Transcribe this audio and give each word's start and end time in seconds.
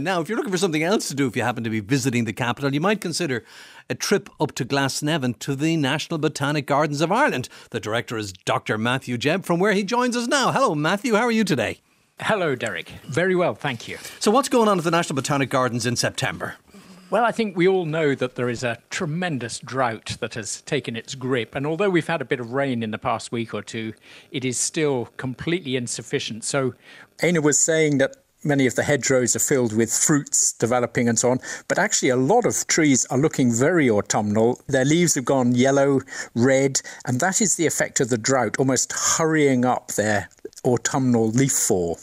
Now, 0.00 0.20
if 0.20 0.28
you're 0.28 0.36
looking 0.36 0.52
for 0.52 0.58
something 0.58 0.84
else 0.84 1.08
to 1.08 1.14
do 1.16 1.26
if 1.26 1.34
you 1.34 1.42
happen 1.42 1.64
to 1.64 1.70
be 1.70 1.80
visiting 1.80 2.24
the 2.24 2.32
capital, 2.32 2.72
you 2.72 2.80
might 2.80 3.00
consider 3.00 3.42
a 3.90 3.96
trip 3.96 4.30
up 4.38 4.52
to 4.52 4.64
Glasnevin 4.64 5.36
to 5.40 5.56
the 5.56 5.76
National 5.76 6.18
Botanic 6.18 6.66
Gardens 6.66 7.00
of 7.00 7.10
Ireland. 7.10 7.48
The 7.70 7.80
director 7.80 8.16
is 8.16 8.32
Dr. 8.32 8.78
Matthew 8.78 9.18
Jebb, 9.18 9.44
from 9.44 9.58
where 9.58 9.72
he 9.72 9.82
joins 9.82 10.16
us 10.16 10.28
now. 10.28 10.52
Hello, 10.52 10.76
Matthew. 10.76 11.14
How 11.16 11.24
are 11.24 11.32
you 11.32 11.42
today? 11.42 11.80
Hello, 12.20 12.54
Derek. 12.54 12.90
Very 13.08 13.34
well, 13.34 13.56
thank 13.56 13.88
you. 13.88 13.98
So, 14.20 14.30
what's 14.30 14.48
going 14.48 14.68
on 14.68 14.78
at 14.78 14.84
the 14.84 14.92
National 14.92 15.16
Botanic 15.16 15.50
Gardens 15.50 15.84
in 15.84 15.96
September? 15.96 16.54
Well, 17.10 17.24
I 17.24 17.32
think 17.32 17.56
we 17.56 17.66
all 17.66 17.84
know 17.84 18.14
that 18.14 18.36
there 18.36 18.48
is 18.48 18.62
a 18.62 18.78
tremendous 18.90 19.58
drought 19.58 20.16
that 20.20 20.34
has 20.34 20.60
taken 20.62 20.94
its 20.94 21.16
grip. 21.16 21.56
And 21.56 21.66
although 21.66 21.90
we've 21.90 22.06
had 22.06 22.22
a 22.22 22.24
bit 22.24 22.38
of 22.38 22.52
rain 22.52 22.84
in 22.84 22.92
the 22.92 22.98
past 22.98 23.32
week 23.32 23.52
or 23.52 23.62
two, 23.62 23.94
it 24.30 24.44
is 24.44 24.58
still 24.60 25.06
completely 25.16 25.74
insufficient. 25.74 26.44
So, 26.44 26.74
Aina 27.20 27.40
was 27.40 27.58
saying 27.58 27.98
that 27.98 28.14
many 28.44 28.66
of 28.66 28.74
the 28.74 28.82
hedgerows 28.82 29.34
are 29.34 29.40
filled 29.40 29.74
with 29.74 29.92
fruits 29.92 30.52
developing 30.52 31.08
and 31.08 31.18
so 31.18 31.30
on. 31.30 31.40
But 31.66 31.78
actually, 31.78 32.08
a 32.10 32.16
lot 32.16 32.44
of 32.44 32.66
trees 32.66 33.06
are 33.06 33.18
looking 33.18 33.52
very 33.52 33.90
autumnal. 33.90 34.60
Their 34.66 34.84
leaves 34.84 35.14
have 35.14 35.24
gone 35.24 35.54
yellow, 35.54 36.00
red, 36.34 36.80
and 37.06 37.20
that 37.20 37.40
is 37.40 37.56
the 37.56 37.66
effect 37.66 38.00
of 38.00 38.08
the 38.08 38.18
drought, 38.18 38.56
almost 38.58 38.92
hurrying 38.92 39.64
up 39.64 39.92
their 39.92 40.28
autumnal 40.64 41.28
leaf 41.28 41.52
fall. 41.52 41.98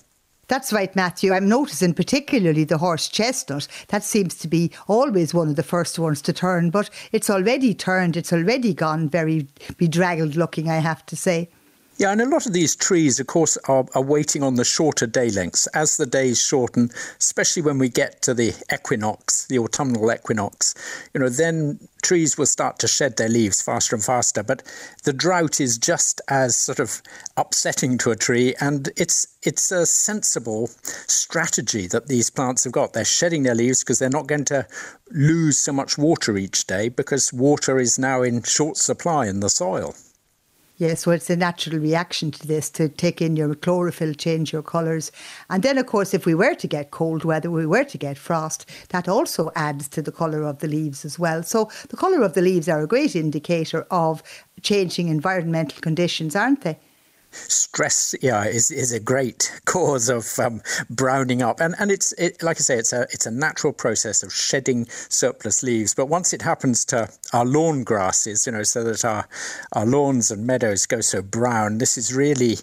That's 0.48 0.72
right, 0.72 0.96
Matthew. 0.96 1.34
I'm 1.34 1.50
noticing 1.50 1.96
particularly 1.96 2.66
the 2.66 2.78
horse 2.78 3.08
chestnut. 3.08 3.68
That 3.88 4.04
seems 4.04 4.36
to 4.40 4.48
be 4.48 4.72
always 4.88 5.34
one 5.34 5.50
of 5.50 5.56
the 5.56 5.64
first 5.64 5.98
ones 5.98 6.22
to 6.22 6.34
turn, 6.34 6.70
but 6.70 6.92
it's 7.12 7.32
already 7.32 7.74
turned. 7.74 8.16
It's 8.16 8.32
already 8.32 8.74
gone 8.74 9.10
very 9.10 9.48
bedraggled 9.78 10.36
looking, 10.36 10.70
I 10.70 10.78
have 10.78 11.04
to 11.08 11.16
say. 11.16 11.50
Yeah, 11.98 12.12
and 12.12 12.20
a 12.20 12.26
lot 12.26 12.46
of 12.46 12.52
these 12.52 12.76
trees, 12.76 13.22
of 13.22 13.28
course, 13.28 13.58
are, 13.70 13.86
are 13.96 14.02
waiting 14.02 14.44
on 14.44 14.56
the 14.56 14.66
shorter 14.66 15.08
day 15.08 15.30
lengths. 15.30 15.66
As 15.68 15.96
the 15.96 16.06
days 16.06 16.42
shorten, 16.42 16.90
especially 17.20 17.62
when 17.62 17.78
we 17.78 17.88
get 17.88 18.22
to 18.24 18.34
the 18.34 18.54
equinox, 18.74 19.46
the 19.46 19.60
autumnal 19.60 20.12
equinox, 20.12 20.76
you 21.14 21.22
know, 21.22 21.30
then 21.30 21.80
trees 22.04 22.38
will 22.38 22.48
start 22.48 22.80
to 22.80 22.90
shed 22.90 23.16
their 23.16 23.30
leaves 23.30 23.62
faster 23.62 23.96
and 23.96 24.04
faster. 24.04 24.44
But 24.44 24.62
the 25.06 25.14
drought 25.14 25.62
is 25.62 25.78
just 25.78 26.20
as 26.28 26.58
sort 26.58 26.80
of 26.80 27.02
upsetting 27.38 27.98
to 28.00 28.12
a 28.12 28.18
tree, 28.18 28.56
and 28.60 28.90
it's 28.98 29.26
it's 29.44 29.72
a 29.72 29.86
sensible 29.86 30.68
strategy 31.08 31.88
that 31.88 32.08
these 32.08 32.30
plants 32.30 32.66
have 32.66 32.74
got. 32.74 32.92
They're 32.92 33.06
shedding 33.06 33.44
their 33.44 33.56
leaves 33.56 33.86
because 33.86 34.00
they're 34.00 34.10
not 34.10 34.28
going 34.28 34.46
to 34.46 34.68
lose 35.12 35.58
so 35.58 35.72
much 35.72 35.98
water 35.98 36.36
each 36.36 36.68
day 36.68 36.90
because 36.90 37.32
water 37.32 37.80
is 37.80 37.98
now 37.98 38.22
in 38.22 38.44
short 38.44 38.76
supply 38.76 39.28
in 39.28 39.40
the 39.40 39.50
soil. 39.50 39.96
Yes, 40.78 41.08
well, 41.08 41.16
it's 41.16 41.30
a 41.30 41.38
natural 41.38 41.80
reaction 41.80 42.32
to 42.32 42.46
this 42.46 42.70
to 42.72 42.90
take 42.90 43.22
in 43.22 43.38
your 43.38 43.56
chlorophyll, 43.56 44.14
change 44.14 44.52
your 44.52 44.62
colours. 44.62 45.10
And 45.50 45.64
then, 45.64 45.78
of 45.78 45.86
course, 45.86 46.14
if 46.14 46.26
we 46.26 46.36
were 46.36 46.54
to 46.54 46.68
get 46.68 46.92
cold 46.92 47.24
weather, 47.24 47.50
we 47.50 47.66
were 47.66 47.86
to 47.86 47.98
get 47.98 48.18
frost, 48.18 48.70
that 48.90 49.08
also 49.08 49.52
adds 49.56 49.88
to 49.90 50.02
the 50.02 50.12
colour 50.12 50.44
of 50.44 50.60
the 50.60 50.68
leaves 50.68 51.06
as 51.06 51.18
well. 51.18 51.44
So 51.44 51.70
the 51.88 51.96
colour 51.96 52.24
of 52.24 52.34
the 52.34 52.42
leaves 52.42 52.68
are 52.68 52.82
a 52.82 52.88
great 52.88 53.16
indicator 53.16 53.88
of 53.90 54.22
changing 54.64 55.08
environmental 55.08 55.80
conditions, 55.80 56.36
aren't 56.36 56.62
they? 56.62 56.78
Stress 57.48 58.16
yeah 58.22 58.46
is, 58.46 58.72
is 58.72 58.92
a 58.92 59.00
great 59.00 59.52
cause 59.66 60.10
of 60.10 60.38
um, 60.40 60.62
browning 60.90 61.42
up. 61.42 61.60
And 61.60 61.76
and 61.80 61.92
it's 61.92 62.14
it, 62.14 62.42
like 62.42 62.58
I 62.58 62.62
say 62.62 62.78
it's 62.78 62.94
a 62.94 63.04
it's 63.12 63.26
a 63.26 63.32
natural 63.32 63.74
process 63.74 64.24
of 64.24 64.34
shedding 64.34 64.86
surplus 64.90 65.64
leaves. 65.64 65.94
But 65.94 66.08
once 66.08 66.34
it 66.34 66.42
happens 66.42 66.86
to 66.86 67.10
our 67.34 67.46
lawn 67.46 67.84
grasses 67.84 68.46
you 68.46 68.52
know 68.52 68.64
so 68.64 68.84
that 68.84 69.04
our 69.06 69.28
our 69.74 69.86
lawns 69.86 70.32
and 70.32 70.46
meadows 70.46 70.86
go 70.86 71.02
so 71.02 71.22
brown 71.22 71.78
this 71.78 71.98
is 71.98 72.14
really 72.14 72.58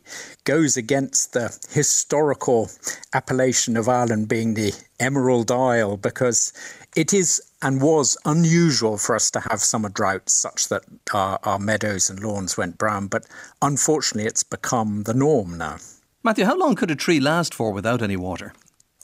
goes 0.45 0.77
against 0.77 1.33
the 1.33 1.57
historical 1.71 2.71
appellation 3.15 3.77
of 3.77 3.89
Ireland 3.89 4.29
being 4.29 4.55
the 4.55 4.73
Emerald 5.03 5.51
Isle 5.51 5.97
because 5.97 6.53
it 6.97 7.13
is 7.13 7.43
and 7.61 7.83
was 7.83 8.17
unusual 8.25 8.97
for 8.99 9.15
us 9.15 9.31
to 9.33 9.41
have 9.41 9.61
summer 9.61 9.89
droughts 9.89 10.33
such 10.33 10.69
that 10.69 10.85
our, 11.13 11.39
our 11.43 11.59
meadows 11.59 12.09
and 12.09 12.21
lawns 12.21 12.57
went 12.57 12.79
brown, 12.79 13.09
but 13.09 13.27
unfortunately 13.61 14.29
it's 14.29 14.45
become 14.45 15.03
the 15.03 15.15
norm 15.15 15.59
now. 15.59 15.77
Matthew, 16.23 16.45
how 16.45 16.57
long 16.57 16.77
could 16.77 16.91
a 16.91 16.97
tree 16.97 17.19
last 17.19 17.53
for 17.53 17.73
without 17.73 18.01
any 18.01 18.17
water? 18.17 18.53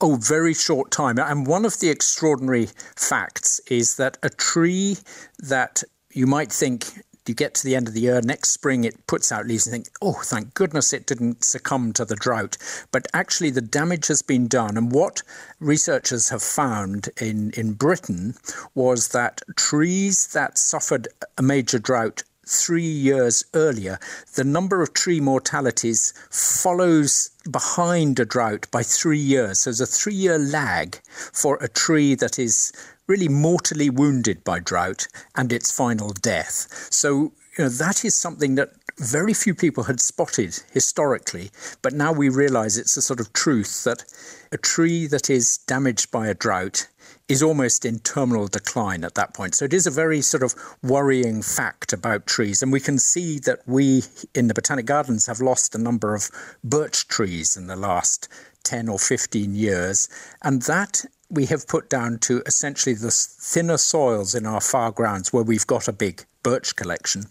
Oh, 0.01 0.17
very 0.17 0.55
short 0.55 0.93
time. 0.93 1.19
And 1.19 1.47
one 1.47 1.65
of 1.65 1.81
the 1.81 1.91
extraordinary 1.91 2.69
facts 2.97 3.61
is 3.69 3.97
that 3.97 4.17
a 4.23 4.31
tree 4.31 4.99
that 5.41 5.83
you 6.13 6.27
might 6.27 6.53
think 6.53 6.85
you 7.29 7.35
get 7.35 7.55
to 7.55 7.65
the 7.65 7.77
end 7.77 7.89
of 7.89 7.95
the 7.95 8.01
year, 8.01 8.21
next 8.23 8.51
spring 8.51 8.85
it 8.85 9.07
puts 9.07 9.31
out 9.31 9.47
leaves 9.47 9.67
and 9.67 9.73
think, 9.73 9.89
oh, 10.03 10.21
thank 10.25 10.55
goodness 10.55 10.93
it 10.93 11.07
didn't 11.07 11.45
succumb 11.45 11.93
to 11.95 12.05
the 12.05 12.17
drought. 12.17 12.57
But 12.93 13.07
actually, 13.13 13.51
the 13.51 13.61
damage 13.61 14.07
has 14.09 14.23
been 14.23 14.49
done. 14.49 14.77
And 14.77 14.93
what 14.93 15.23
researchers 15.61 16.29
have 16.31 16.43
found 16.43 17.09
in, 17.21 17.51
in 17.53 17.73
Britain 17.75 18.35
was 18.75 19.09
that 19.09 19.43
trees 19.57 20.29
that 20.29 20.59
suffered 20.59 21.09
a 21.37 21.43
major 21.43 21.79
drought 21.79 22.23
three 22.49 22.83
years 22.83 23.45
earlier, 23.55 23.99
the 24.35 24.45
number 24.45 24.83
of 24.83 24.95
tree 24.95 25.21
mortalities 25.21 26.13
follows 26.31 27.31
behind 27.51 28.19
a 28.19 28.25
drought 28.25 28.67
by 28.71 28.83
three 28.83 29.19
years. 29.19 29.61
So 29.61 29.71
there's 29.71 29.81
a 29.81 29.87
three 29.87 30.15
year 30.15 30.39
lag 30.39 30.99
for 31.33 31.57
a 31.57 31.69
tree 31.69 32.15
that 32.17 32.39
is 32.39 32.73
really 33.07 33.29
mortally 33.29 33.91
wounded 33.91 34.45
by 34.45 34.61
drought 34.61 35.09
and 35.35 35.53
its 35.53 35.71
final 35.71 36.11
death. 36.11 36.89
So, 36.91 37.33
you 37.57 37.65
know, 37.65 37.69
that 37.69 38.05
is 38.05 38.15
something 38.15 38.55
that 38.57 38.73
very 38.99 39.33
few 39.33 39.55
people 39.55 39.85
had 39.85 40.01
spotted 40.01 40.59
historically, 40.73 41.51
but 41.83 41.93
now 41.93 42.13
we 42.13 42.29
realize 42.29 42.77
it's 42.77 42.97
a 42.97 43.03
sort 43.03 43.21
of 43.21 43.33
truth 43.33 43.85
that 43.85 44.05
a 44.53 44.59
tree 44.59 45.07
that 45.07 45.31
is 45.31 45.59
damaged 45.67 46.11
by 46.11 46.27
a 46.27 46.35
drought 46.35 46.89
is 47.29 47.43
almost 47.43 47.85
in 47.85 47.99
terminal 48.01 48.49
decline 48.49 49.05
at 49.05 49.15
that 49.15 49.35
point. 49.35 49.55
So 49.55 49.67
it 49.67 49.75
is 49.75 49.87
a 49.87 49.91
very 49.91 50.23
sort 50.23 50.43
of 50.43 50.55
worrying 50.83 51.43
fact 51.43 51.93
about 51.93 52.27
trees. 52.27 52.63
And 52.63 52.73
we 52.73 52.81
can 52.81 52.99
see 52.99 53.39
that 53.41 53.61
we 53.67 54.03
in 54.35 54.49
the 54.49 54.55
Botanic 54.55 54.87
Gardens 54.87 55.27
have 55.27 55.41
lost 55.41 55.75
a 55.75 55.79
number 55.79 56.15
of 56.15 56.31
birch 56.65 57.07
trees 57.09 57.57
in 57.57 57.67
the 57.67 57.77
last 57.77 58.29
10 58.65 58.89
or 58.89 58.99
15 58.99 59.55
years. 59.55 60.09
And 60.43 60.63
that 60.63 61.05
we 61.31 61.47
have 61.47 61.69
put 61.69 61.91
down 61.91 62.19
to 62.21 62.43
essentially 62.47 62.95
the 62.95 63.11
thinner 63.11 63.77
soils 63.77 64.35
in 64.35 64.47
our 64.47 64.61
far 64.61 64.91
grounds 64.91 65.33
where 65.33 65.43
we've 65.43 65.67
got 65.67 65.89
a 65.89 65.93
big 65.93 66.25
birch 66.43 66.75
collection. 66.77 67.27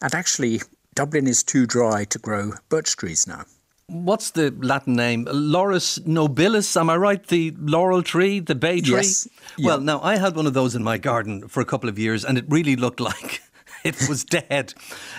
And 0.00 0.14
actually, 0.14 0.60
Dublin 0.94 1.26
is 1.26 1.42
too 1.42 1.66
dry 1.66 2.04
to 2.04 2.18
grow 2.18 2.52
birch 2.68 2.96
trees 2.96 3.26
now. 3.26 3.44
What's 3.90 4.30
the 4.30 4.54
Latin 4.58 4.94
name? 4.94 5.26
Laurus 5.30 5.98
nobilis, 6.00 6.76
am 6.80 6.88
I 6.88 6.96
right? 6.96 7.26
The 7.26 7.52
laurel 7.58 8.02
tree, 8.02 8.38
the 8.38 8.54
bay 8.54 8.80
tree? 8.80 8.94
Yes. 8.94 9.28
Well, 9.58 9.78
yeah. 9.78 9.84
now 9.84 10.00
I 10.00 10.16
had 10.16 10.36
one 10.36 10.46
of 10.46 10.54
those 10.54 10.76
in 10.76 10.84
my 10.84 10.96
garden 10.96 11.48
for 11.48 11.60
a 11.60 11.64
couple 11.64 11.88
of 11.88 11.98
years 11.98 12.24
and 12.24 12.38
it 12.38 12.44
really 12.48 12.76
looked 12.76 13.00
like 13.10 13.42
it 13.84 14.08
was 14.08 14.24
dead. 14.24 14.74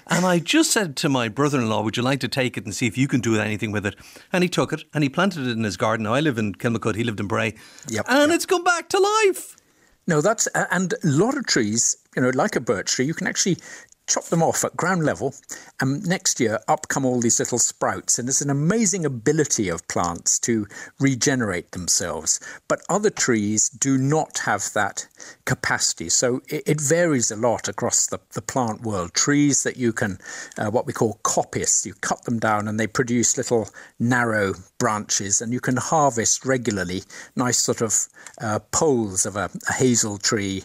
And 0.08 0.26
I 0.26 0.40
just 0.40 0.72
said 0.72 0.96
to 0.98 1.10
my 1.10 1.28
brother 1.28 1.60
in 1.60 1.70
law, 1.70 1.82
Would 1.84 1.98
you 1.98 2.04
like 2.04 2.20
to 2.22 2.28
take 2.28 2.58
it 2.58 2.66
and 2.66 2.74
see 2.74 2.88
if 2.88 2.98
you 2.98 3.08
can 3.08 3.20
do 3.20 3.40
anything 3.40 3.72
with 3.72 3.86
it? 3.86 3.96
And 4.32 4.44
he 4.44 4.50
took 4.50 4.72
it 4.72 4.84
and 4.94 5.04
he 5.04 5.10
planted 5.10 5.48
it 5.48 5.52
in 5.52 5.64
his 5.64 5.78
garden. 5.78 6.06
Now, 6.06 6.14
I 6.14 6.22
live 6.22 6.38
in 6.38 6.56
Kilmacud, 6.56 6.96
he 6.96 7.04
lived 7.04 7.20
in 7.20 7.28
Bray. 7.28 7.56
Yep, 7.90 8.06
and 8.08 8.30
yep. 8.30 8.36
it's 8.36 8.46
come 8.46 8.64
back 8.64 8.90
to 8.90 9.00
life. 9.00 9.58
No, 10.08 10.22
that's 10.22 10.48
and 10.48 10.94
a 10.94 11.08
lot 11.08 11.38
of 11.38 11.46
trees, 11.46 11.96
you 12.16 12.22
know, 12.22 12.30
like 12.30 12.56
a 12.56 12.62
birch 12.62 12.94
tree, 12.94 13.06
you 13.06 13.14
can 13.14 13.28
actually 13.28 13.58
chop 14.08 14.26
them 14.26 14.44
off 14.44 14.66
at 14.66 14.76
ground 14.76 15.04
level, 15.04 15.34
and 15.80 16.06
next 16.06 16.40
year 16.40 16.60
up 16.68 16.88
come 16.90 17.06
all 17.06 17.22
these 17.22 17.40
little 17.40 17.60
sprouts. 17.60 18.20
And 18.20 18.28
there's 18.28 18.42
an 18.42 18.50
amazing 18.50 19.06
ability 19.06 19.70
of 19.70 19.88
plants 19.88 20.38
to 20.40 20.68
regenerate 21.00 21.72
themselves. 21.72 22.40
But 22.68 22.82
other 22.90 23.10
trees 23.10 23.70
do 23.70 23.98
not 23.98 24.40
have 24.40 24.70
that 24.74 25.08
capacity. 25.46 26.10
So 26.10 26.42
it, 26.50 26.64
it 26.66 26.82
varies 26.82 27.32
a 27.32 27.38
lot 27.38 27.70
across 27.70 28.08
the, 28.08 28.20
the 28.34 28.42
plant 28.42 28.82
world. 28.82 29.14
Trees 29.14 29.64
that 29.64 29.78
you 29.78 29.94
can, 29.94 30.18
uh, 30.58 30.70
what 30.70 30.86
we 30.86 30.94
call 30.94 31.20
coppice, 31.24 31.86
you 31.86 31.94
cut 32.02 32.26
them 32.26 32.40
down 32.40 32.68
and 32.68 32.80
they 32.80 32.88
produce 32.88 33.38
little 33.38 33.70
narrow 33.98 34.56
branches, 34.78 35.42
and 35.42 35.54
you 35.54 35.62
can 35.62 35.78
harvest 35.78 36.46
regularly 36.46 37.04
nice 37.36 37.60
sort 37.60 37.82
of 37.82 38.08
uh, 38.42 38.60
poles 38.72 39.26
of 39.26 39.38
a, 39.38 39.50
a 39.70 39.74
hazel 39.74 40.18
tree 40.18 40.64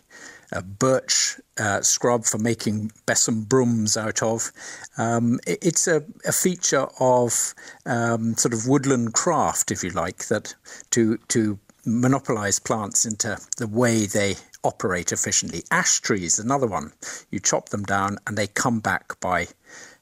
a 0.53 0.63
birch 0.63 1.41
uh, 1.59 1.81
scrub 1.83 2.25
for 2.25 2.39
making 2.39 2.93
besom 3.07 3.45
brooms 3.45 3.97
out 3.97 4.23
of. 4.23 4.53
Um, 4.99 5.41
it, 5.47 5.59
it's 5.63 5.87
a, 5.87 6.05
a, 6.27 6.33
feature 6.33 6.87
of 7.01 7.55
um, 7.85 8.37
sort 8.37 8.55
of 8.55 8.67
woodland 8.67 9.15
craft, 9.15 9.71
if 9.71 9.83
you 9.83 9.91
like, 9.91 10.27
that 10.29 10.55
to 10.91 11.19
to 11.29 11.59
monopolize 11.85 12.59
plants 12.59 13.07
into 13.07 13.39
the 13.59 13.69
way 13.69 14.07
they 14.07 14.35
operate 14.65 15.13
efficiently. 15.13 15.63
Ash 15.71 16.01
trees, 16.01 16.39
another 16.39 16.67
one. 16.67 16.93
You 17.31 17.39
chop 17.39 17.69
them 17.69 17.85
down 17.85 18.19
and 18.27 18.37
they 18.37 18.49
come 18.49 18.81
back 18.81 19.19
by 19.21 19.47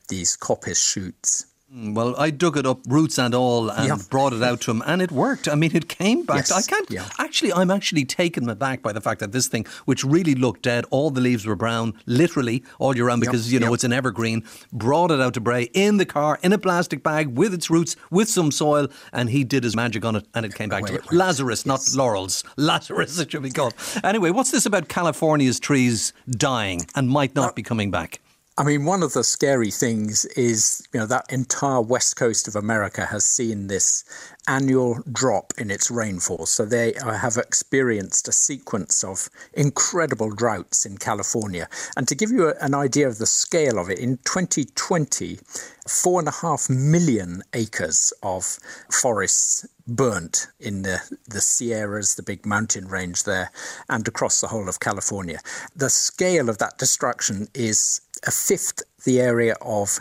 these 0.08 0.36
coppice 0.36 0.82
shoots. 0.82 1.46
Mm, 1.74 1.94
well, 1.94 2.14
I 2.16 2.30
dug 2.30 2.56
it 2.56 2.66
up, 2.66 2.80
roots 2.86 3.18
and 3.18 3.34
all, 3.34 3.68
and 3.68 3.88
yeah. 3.88 3.96
brought 4.08 4.32
it 4.32 4.42
out 4.42 4.60
to 4.62 4.70
him, 4.70 4.82
and 4.86 5.02
it 5.02 5.10
worked. 5.10 5.48
I 5.48 5.56
mean, 5.56 5.74
it 5.74 5.88
came 5.88 6.24
back. 6.24 6.36
Yes. 6.48 6.52
I 6.52 6.62
can't. 6.62 6.88
Yeah. 6.88 7.08
Actually, 7.18 7.52
I'm 7.52 7.70
actually 7.70 8.04
taken 8.04 8.48
aback 8.48 8.80
by 8.80 8.92
the 8.92 9.00
fact 9.00 9.18
that 9.20 9.32
this 9.32 9.48
thing, 9.48 9.66
which 9.84 10.04
really 10.04 10.36
looked 10.36 10.62
dead, 10.62 10.84
all 10.90 11.10
the 11.10 11.20
leaves 11.20 11.46
were 11.46 11.56
brown, 11.56 11.94
literally 12.06 12.62
all 12.78 12.94
year 12.94 13.06
round, 13.06 13.22
because 13.22 13.48
yep. 13.48 13.54
you 13.54 13.60
know 13.60 13.72
yep. 13.72 13.74
it's 13.74 13.84
an 13.84 13.92
evergreen. 13.92 14.44
Brought 14.72 15.10
it 15.10 15.20
out 15.20 15.34
to 15.34 15.40
Bray 15.40 15.64
in 15.74 15.96
the 15.96 16.06
car 16.06 16.38
in 16.42 16.52
a 16.52 16.58
plastic 16.58 17.02
bag 17.02 17.36
with 17.36 17.52
its 17.52 17.68
roots, 17.70 17.96
with 18.08 18.28
some 18.28 18.52
soil, 18.52 18.86
and 19.12 19.30
he 19.30 19.42
did 19.42 19.64
his 19.64 19.74
magic 19.74 20.04
on 20.04 20.14
it, 20.14 20.28
and 20.32 20.46
it 20.46 20.54
came 20.54 20.68
back 20.68 20.86
to 20.86 20.94
it. 20.94 21.12
Lazarus, 21.12 21.66
yes. 21.66 21.66
not 21.66 22.00
laurels. 22.00 22.44
Lazarus, 22.56 23.18
it 23.18 23.32
should 23.32 23.42
be 23.42 23.50
called. 23.50 23.74
Anyway, 24.04 24.30
what's 24.30 24.52
this 24.52 24.64
about 24.64 24.88
California's 24.88 25.58
trees 25.58 26.12
dying 26.30 26.82
and 26.94 27.08
might 27.08 27.34
not 27.34 27.50
uh, 27.50 27.52
be 27.54 27.64
coming 27.64 27.90
back? 27.90 28.20
I 28.56 28.62
mean, 28.62 28.84
one 28.84 29.02
of 29.02 29.14
the 29.14 29.24
scary 29.24 29.72
things 29.72 30.24
is, 30.36 30.86
you 30.92 31.00
know, 31.00 31.06
that 31.06 31.32
entire 31.32 31.80
west 31.80 32.14
coast 32.14 32.46
of 32.46 32.54
America 32.54 33.04
has 33.06 33.24
seen 33.24 33.66
this 33.66 34.04
annual 34.46 34.98
drop 35.10 35.52
in 35.58 35.70
its 35.70 35.90
rainfall. 35.90 36.46
So 36.46 36.64
they 36.64 36.94
uh, 36.94 37.12
have 37.12 37.36
experienced 37.36 38.28
a 38.28 38.32
sequence 38.32 39.02
of 39.02 39.28
incredible 39.52 40.30
droughts 40.30 40.84
in 40.84 40.98
California. 40.98 41.68
And 41.96 42.06
to 42.08 42.14
give 42.14 42.30
you 42.30 42.52
an 42.60 42.74
idea 42.74 43.08
of 43.08 43.18
the 43.18 43.26
scale 43.26 43.78
of 43.78 43.90
it, 43.90 43.98
in 43.98 44.18
2020, 44.18 45.38
four 45.86 46.18
and 46.18 46.28
a 46.28 46.32
half 46.32 46.68
million 46.70 47.42
acres 47.52 48.12
of 48.22 48.58
forests 48.90 49.66
burnt 49.86 50.46
in 50.58 50.82
the, 50.82 51.00
the 51.28 51.40
Sierras, 51.40 52.14
the 52.14 52.22
big 52.22 52.46
mountain 52.46 52.88
range 52.88 53.24
there, 53.24 53.50
and 53.88 54.06
across 54.08 54.40
the 54.40 54.48
whole 54.48 54.68
of 54.68 54.80
California. 54.80 55.40
The 55.76 55.90
scale 55.90 56.48
of 56.48 56.58
that 56.58 56.78
destruction 56.78 57.48
is 57.54 58.00
a 58.26 58.30
fifth 58.30 58.82
the 59.04 59.20
area 59.20 59.54
of 59.60 60.00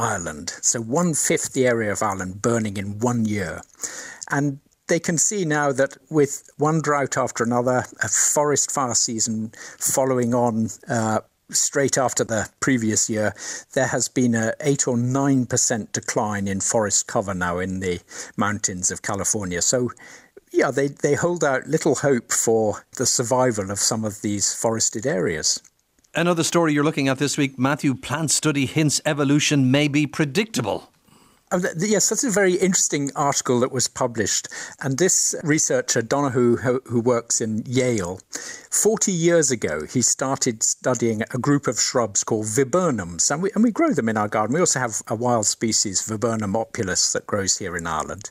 Ireland. 0.00 0.54
So 0.62 0.80
one 0.80 1.14
fifth 1.14 1.52
the 1.52 1.66
area 1.66 1.92
of 1.92 2.02
Ireland 2.02 2.42
burning 2.42 2.76
in 2.76 2.98
one 2.98 3.24
year. 3.24 3.60
And 4.30 4.58
they 4.88 4.98
can 5.00 5.18
see 5.18 5.44
now 5.44 5.72
that 5.72 5.96
with 6.10 6.50
one 6.56 6.80
drought 6.80 7.16
after 7.16 7.44
another, 7.44 7.84
a 8.02 8.08
forest 8.08 8.72
fire 8.72 8.94
season 8.94 9.52
following 9.78 10.34
on 10.34 10.68
uh, 10.88 11.20
straight 11.50 11.98
after 11.98 12.24
the 12.24 12.48
previous 12.60 13.10
year, 13.10 13.34
there 13.74 13.86
has 13.88 14.08
been 14.08 14.34
a 14.34 14.54
eight 14.60 14.88
or 14.88 14.96
nine 14.96 15.46
percent 15.46 15.92
decline 15.92 16.48
in 16.48 16.60
forest 16.60 17.06
cover 17.06 17.34
now 17.34 17.58
in 17.58 17.80
the 17.80 18.00
mountains 18.36 18.90
of 18.90 19.02
California. 19.02 19.62
So 19.62 19.90
yeah, 20.52 20.70
they, 20.72 20.88
they 20.88 21.14
hold 21.14 21.44
out 21.44 21.68
little 21.68 21.94
hope 21.94 22.32
for 22.32 22.84
the 22.96 23.06
survival 23.06 23.70
of 23.70 23.78
some 23.78 24.04
of 24.04 24.22
these 24.22 24.52
forested 24.52 25.06
areas. 25.06 25.62
Another 26.12 26.42
story 26.42 26.72
you're 26.72 26.82
looking 26.82 27.06
at 27.06 27.18
this 27.18 27.38
week 27.38 27.56
Matthew 27.56 27.94
Plant 27.94 28.32
Study 28.32 28.66
hints 28.66 29.00
evolution 29.06 29.70
may 29.70 29.86
be 29.86 30.08
predictable. 30.08 30.90
Oh, 31.52 31.60
yes, 31.78 32.08
that's 32.08 32.22
a 32.22 32.30
very 32.30 32.54
interesting 32.54 33.10
article 33.16 33.58
that 33.58 33.72
was 33.72 33.88
published. 33.88 34.46
And 34.80 34.98
this 34.98 35.34
researcher, 35.42 36.00
Donoghue, 36.00 36.58
who, 36.58 36.80
who, 36.86 37.00
works 37.00 37.40
in 37.40 37.64
Yale, 37.66 38.20
40 38.70 39.10
years 39.10 39.50
ago, 39.50 39.84
he 39.84 40.00
started 40.00 40.62
studying 40.62 41.22
a 41.22 41.38
group 41.38 41.66
of 41.66 41.80
shrubs 41.80 42.22
called 42.22 42.46
viburnums. 42.46 43.32
And 43.32 43.42
we, 43.42 43.50
and 43.56 43.64
we 43.64 43.72
grow 43.72 43.90
them 43.92 44.08
in 44.08 44.16
our 44.16 44.28
garden. 44.28 44.54
We 44.54 44.60
also 44.60 44.78
have 44.78 45.02
a 45.08 45.16
wild 45.16 45.44
species, 45.44 46.02
Viburnum 46.02 46.54
opulus, 46.54 47.12
that 47.14 47.26
grows 47.26 47.56
here 47.56 47.76
in 47.76 47.84
Ireland. 47.84 48.30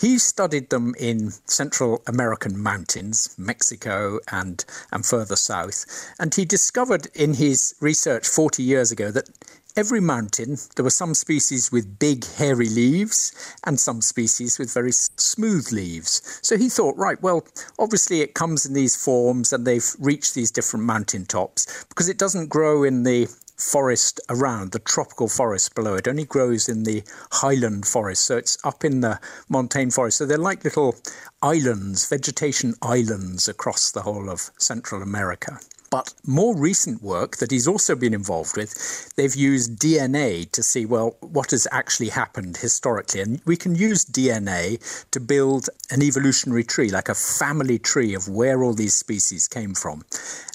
He 0.00 0.18
studied 0.18 0.70
them 0.70 0.96
in 0.98 1.30
Central 1.46 2.02
American 2.08 2.60
mountains, 2.60 3.32
Mexico 3.38 4.18
and, 4.32 4.64
and 4.90 5.06
further 5.06 5.36
south. 5.36 5.86
And 6.18 6.34
he 6.34 6.44
discovered 6.44 7.06
in 7.14 7.34
his 7.34 7.76
research 7.80 8.26
40 8.26 8.64
years 8.64 8.90
ago 8.90 9.12
that 9.12 9.30
every 9.76 10.00
mountain, 10.00 10.56
there 10.74 10.84
were 10.84 10.90
some 10.90 11.14
species 11.14 11.70
with 11.70 11.98
big, 11.98 12.24
hairy 12.24 12.68
leaves 12.68 13.32
and 13.64 13.78
some 13.78 14.00
species 14.00 14.58
with 14.58 14.72
very 14.72 14.92
smooth 14.92 15.70
leaves. 15.70 16.40
So 16.42 16.56
he 16.56 16.68
thought, 16.68 16.96
right, 16.96 17.20
well, 17.22 17.46
obviously 17.78 18.20
it 18.22 18.34
comes 18.34 18.64
in 18.64 18.72
these 18.72 18.96
forms 18.96 19.52
and 19.52 19.66
they've 19.66 19.94
reached 19.98 20.34
these 20.34 20.50
different 20.50 20.86
mountain 20.86 21.26
tops 21.26 21.84
because 21.88 22.08
it 22.08 22.18
doesn't 22.18 22.48
grow 22.48 22.84
in 22.84 23.02
the 23.02 23.28
forest 23.56 24.20
around, 24.28 24.72
the 24.72 24.78
tropical 24.78 25.28
forest 25.28 25.74
below. 25.74 25.94
It 25.94 26.08
only 26.08 26.24
grows 26.24 26.68
in 26.68 26.84
the 26.84 27.02
highland 27.32 27.86
forest, 27.86 28.24
so 28.24 28.36
it's 28.36 28.58
up 28.64 28.84
in 28.84 29.00
the 29.00 29.18
montane 29.48 29.90
forest. 29.90 30.18
So 30.18 30.26
they're 30.26 30.38
like 30.38 30.64
little 30.64 30.94
islands, 31.42 32.08
vegetation 32.08 32.74
islands 32.82 33.48
across 33.48 33.90
the 33.90 34.02
whole 34.02 34.28
of 34.30 34.50
Central 34.58 35.02
America. 35.02 35.58
But 35.96 36.12
more 36.26 36.54
recent 36.54 37.02
work 37.02 37.38
that 37.38 37.50
he's 37.50 37.66
also 37.66 37.96
been 37.96 38.12
involved 38.12 38.54
with, 38.54 39.14
they've 39.16 39.34
used 39.34 39.78
DNA 39.78 40.50
to 40.50 40.62
see, 40.62 40.84
well, 40.84 41.16
what 41.20 41.52
has 41.52 41.66
actually 41.72 42.10
happened 42.10 42.58
historically. 42.58 43.22
And 43.22 43.40
we 43.46 43.56
can 43.56 43.74
use 43.74 44.04
DNA 44.04 44.78
to 45.12 45.20
build 45.20 45.70
an 45.90 46.02
evolutionary 46.02 46.64
tree, 46.64 46.90
like 46.90 47.08
a 47.08 47.14
family 47.14 47.78
tree 47.78 48.12
of 48.12 48.28
where 48.28 48.62
all 48.62 48.74
these 48.74 48.92
species 48.94 49.48
came 49.48 49.74
from. 49.74 50.04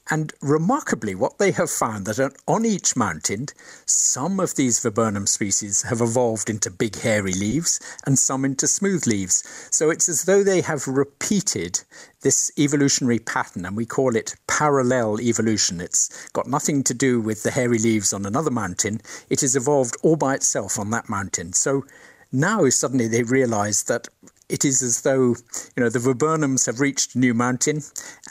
And 0.10 0.34
remarkably, 0.42 1.16
what 1.16 1.38
they 1.38 1.52
have 1.52 1.70
found 1.70 2.06
that 2.06 2.36
on 2.48 2.66
each 2.66 2.96
mountain, 2.96 3.48
some 3.86 4.40
of 4.40 4.56
these 4.56 4.80
viburnum 4.80 5.26
species 5.28 5.84
have 5.84 6.02
evolved 6.02 6.50
into 6.50 6.70
big 6.70 7.00
hairy 7.00 7.34
leaves 7.34 7.80
and 8.06 8.20
some 8.20 8.44
into 8.44 8.68
smooth 8.68 9.08
leaves. 9.08 9.44
So 9.72 9.90
it's 9.90 10.10
as 10.10 10.24
though 10.24 10.44
they 10.44 10.62
have 10.62 10.88
repeated 10.88 11.82
this 12.22 12.52
evolutionary 12.58 13.20
pattern, 13.20 13.66
and 13.66 13.78
we 13.78 13.86
call 13.86 14.16
it 14.16 14.36
parallel 14.48 15.22
evolution. 15.22 15.80
It's 15.80 16.30
got 16.34 16.48
nothing 16.48 16.84
to 16.84 16.94
do 16.94 17.22
with 17.22 17.44
the 17.44 17.52
hairy 17.52 17.80
leaves 17.80 18.12
on 18.12 18.26
another 18.26 18.52
mountain. 18.52 19.02
It 19.30 19.42
has 19.42 19.56
evolved 19.56 19.96
all 20.04 20.18
by 20.18 20.36
itself 20.36 20.78
on 20.78 20.90
that 20.90 21.10
mountain. 21.10 21.54
So 21.54 21.86
now 22.32 22.68
suddenly 22.70 23.08
they 23.08 23.24
realize 23.24 23.84
that 23.84 24.08
it 24.52 24.66
is 24.66 24.84
as 24.84 25.02
though 25.02 25.36
you 25.76 25.84
know 25.84 25.90
the 25.90 26.00
viburnums 26.00 26.66
have 26.66 26.80
reached 26.80 27.16
a 27.16 27.20
new 27.20 27.34
mountain, 27.34 27.82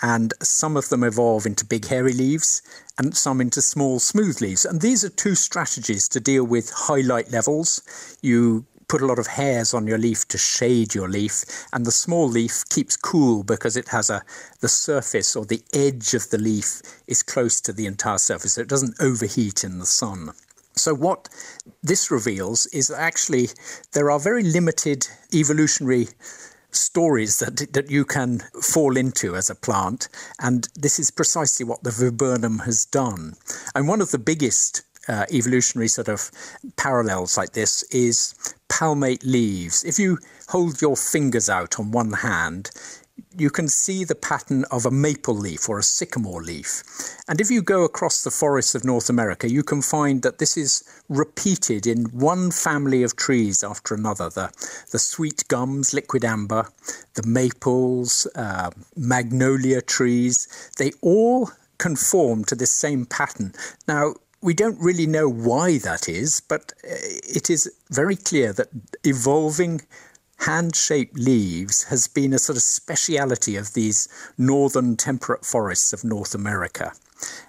and 0.03 0.35
some 0.43 0.77
of 0.77 0.89
them 0.91 1.03
evolve 1.03 1.47
into 1.47 1.65
big 1.65 1.87
hairy 1.87 2.13
leaves, 2.13 2.63
and 2.99 3.17
some 3.17 3.41
into 3.41 3.63
small 3.63 3.99
smooth 3.99 4.41
leaves. 4.41 4.65
And 4.65 4.81
these 4.81 5.05
are 5.05 5.09
two 5.09 5.35
strategies 5.35 6.09
to 6.09 6.21
deal 6.21 6.45
with 6.45 6.71
high 6.71 7.01
light 7.01 7.31
levels. 7.31 8.19
You 8.23 8.67
put 8.91 9.03
a 9.03 9.07
lot 9.07 9.21
of 9.21 9.29
hairs 9.29 9.73
on 9.73 9.87
your 9.87 9.99
leaf 9.99 10.27
to 10.27 10.37
shade 10.37 10.95
your 10.95 11.09
leaf, 11.09 11.45
and 11.73 11.87
the 11.87 11.93
small 11.93 12.29
leaf 12.29 12.65
keeps 12.69 12.97
cool 12.97 13.45
because 13.45 13.77
it 13.77 13.89
has 13.89 14.11
a 14.11 14.23
the 14.61 14.69
surface 14.69 15.37
or 15.37 15.45
the 15.45 15.63
edge 15.73 16.13
of 16.13 16.29
the 16.31 16.39
leaf 16.39 16.83
is 17.07 17.23
close 17.23 17.61
to 17.61 17.73
the 17.73 17.87
entire 17.87 18.19
surface, 18.19 18.55
so 18.55 18.61
it 18.61 18.69
doesn't 18.69 19.01
overheat 19.01 19.65
in 19.65 19.79
the 19.79 19.87
sun. 19.87 20.31
So, 20.77 20.95
what 20.95 21.29
this 21.83 22.11
reveals 22.11 22.67
is 22.67 22.89
that 22.89 23.01
actually 23.01 23.49
there 23.93 24.11
are 24.11 24.19
very 24.19 24.43
limited 24.43 25.07
evolutionary 25.35 26.09
stories 26.73 27.39
that, 27.41 27.73
that 27.73 27.91
you 27.91 28.05
can 28.05 28.41
fall 28.63 28.97
into 28.97 29.37
as 29.37 29.51
a 29.51 29.55
plant, 29.55 30.09
and 30.41 30.69
this 30.75 30.99
is 30.99 31.11
precisely 31.11 31.65
what 31.65 31.83
the 31.83 31.91
viburnum 31.91 32.61
has 32.61 32.85
done. 32.85 33.35
And 33.75 33.89
one 33.89 34.01
of 34.01 34.11
the 34.11 34.19
biggest 34.19 34.83
uh, 35.09 35.27
evolutionary 35.33 35.89
sort 35.89 36.09
of 36.09 36.31
parallels 36.77 37.37
like 37.37 37.53
this 37.53 37.83
is 37.91 38.35
palmate 38.69 39.25
leaves. 39.25 39.85
If 39.85 39.99
you 39.99 40.19
hold 40.49 40.81
your 40.81 40.97
fingers 40.97 41.49
out 41.49 41.79
on 41.79 41.91
one 41.91 42.13
hand, 42.13 42.71
you 43.37 43.51
can 43.51 43.69
see 43.69 44.05
the 44.05 44.15
pattern 44.15 44.65
of 44.71 44.87
a 44.87 44.91
maple 44.91 45.35
leaf 45.35 45.69
or 45.69 45.79
a 45.79 45.83
sycamore 45.83 46.43
leaf. 46.43 46.83
And 47.29 47.41
if 47.41 47.51
you 47.51 47.63
go 47.63 47.85
across 47.85 48.23
the 48.23 48.31
forests 48.31 48.75
of 48.75 48.85
North 48.85 49.09
America, 49.09 49.51
you 49.51 49.63
can 49.63 49.83
find 49.83 50.23
that 50.23 50.39
this 50.39 50.57
is 50.57 50.85
repeated 51.09 51.87
in 51.87 52.05
one 52.07 52.51
family 52.51 53.03
of 53.03 53.17
trees 53.17 53.63
after 53.63 53.95
another. 53.95 54.31
The, 54.31 54.51
the 54.93 54.99
sweet 54.99 55.45
gums, 55.49 55.91
Liquidambar, 55.93 56.71
the 57.15 57.27
maples, 57.27 58.27
uh, 58.35 58.71
magnolia 58.97 59.83
trees, 59.83 60.71
they 60.79 60.93
all 61.03 61.51
conform 61.79 62.45
to 62.45 62.55
this 62.55 62.71
same 62.71 63.07
pattern. 63.07 63.53
Now, 63.89 64.15
we 64.43 64.55
don't 64.55 64.81
really 64.81 65.07
know 65.07 65.29
why 65.29 65.79
that 65.79 66.09
is, 66.09 66.41
but 66.41 66.73
uh, 66.85 66.97
it 67.29 67.51
is 67.51 67.71
very 67.91 68.17
clear 68.17 68.53
that 68.55 68.69
evolving 69.05 69.83
hand 70.41 70.75
shaped 70.75 71.19
leaves 71.19 71.85
has 71.85 72.09
been 72.09 72.33
a 72.33 72.39
sort 72.39 72.57
of 72.57 72.63
speciality 72.63 73.57
of 73.57 73.75
these 73.75 74.09
northern 74.39 74.97
temperate 74.97 75.45
forests 75.45 75.93
of 75.93 76.05
North 76.05 76.35
America. 76.35 76.93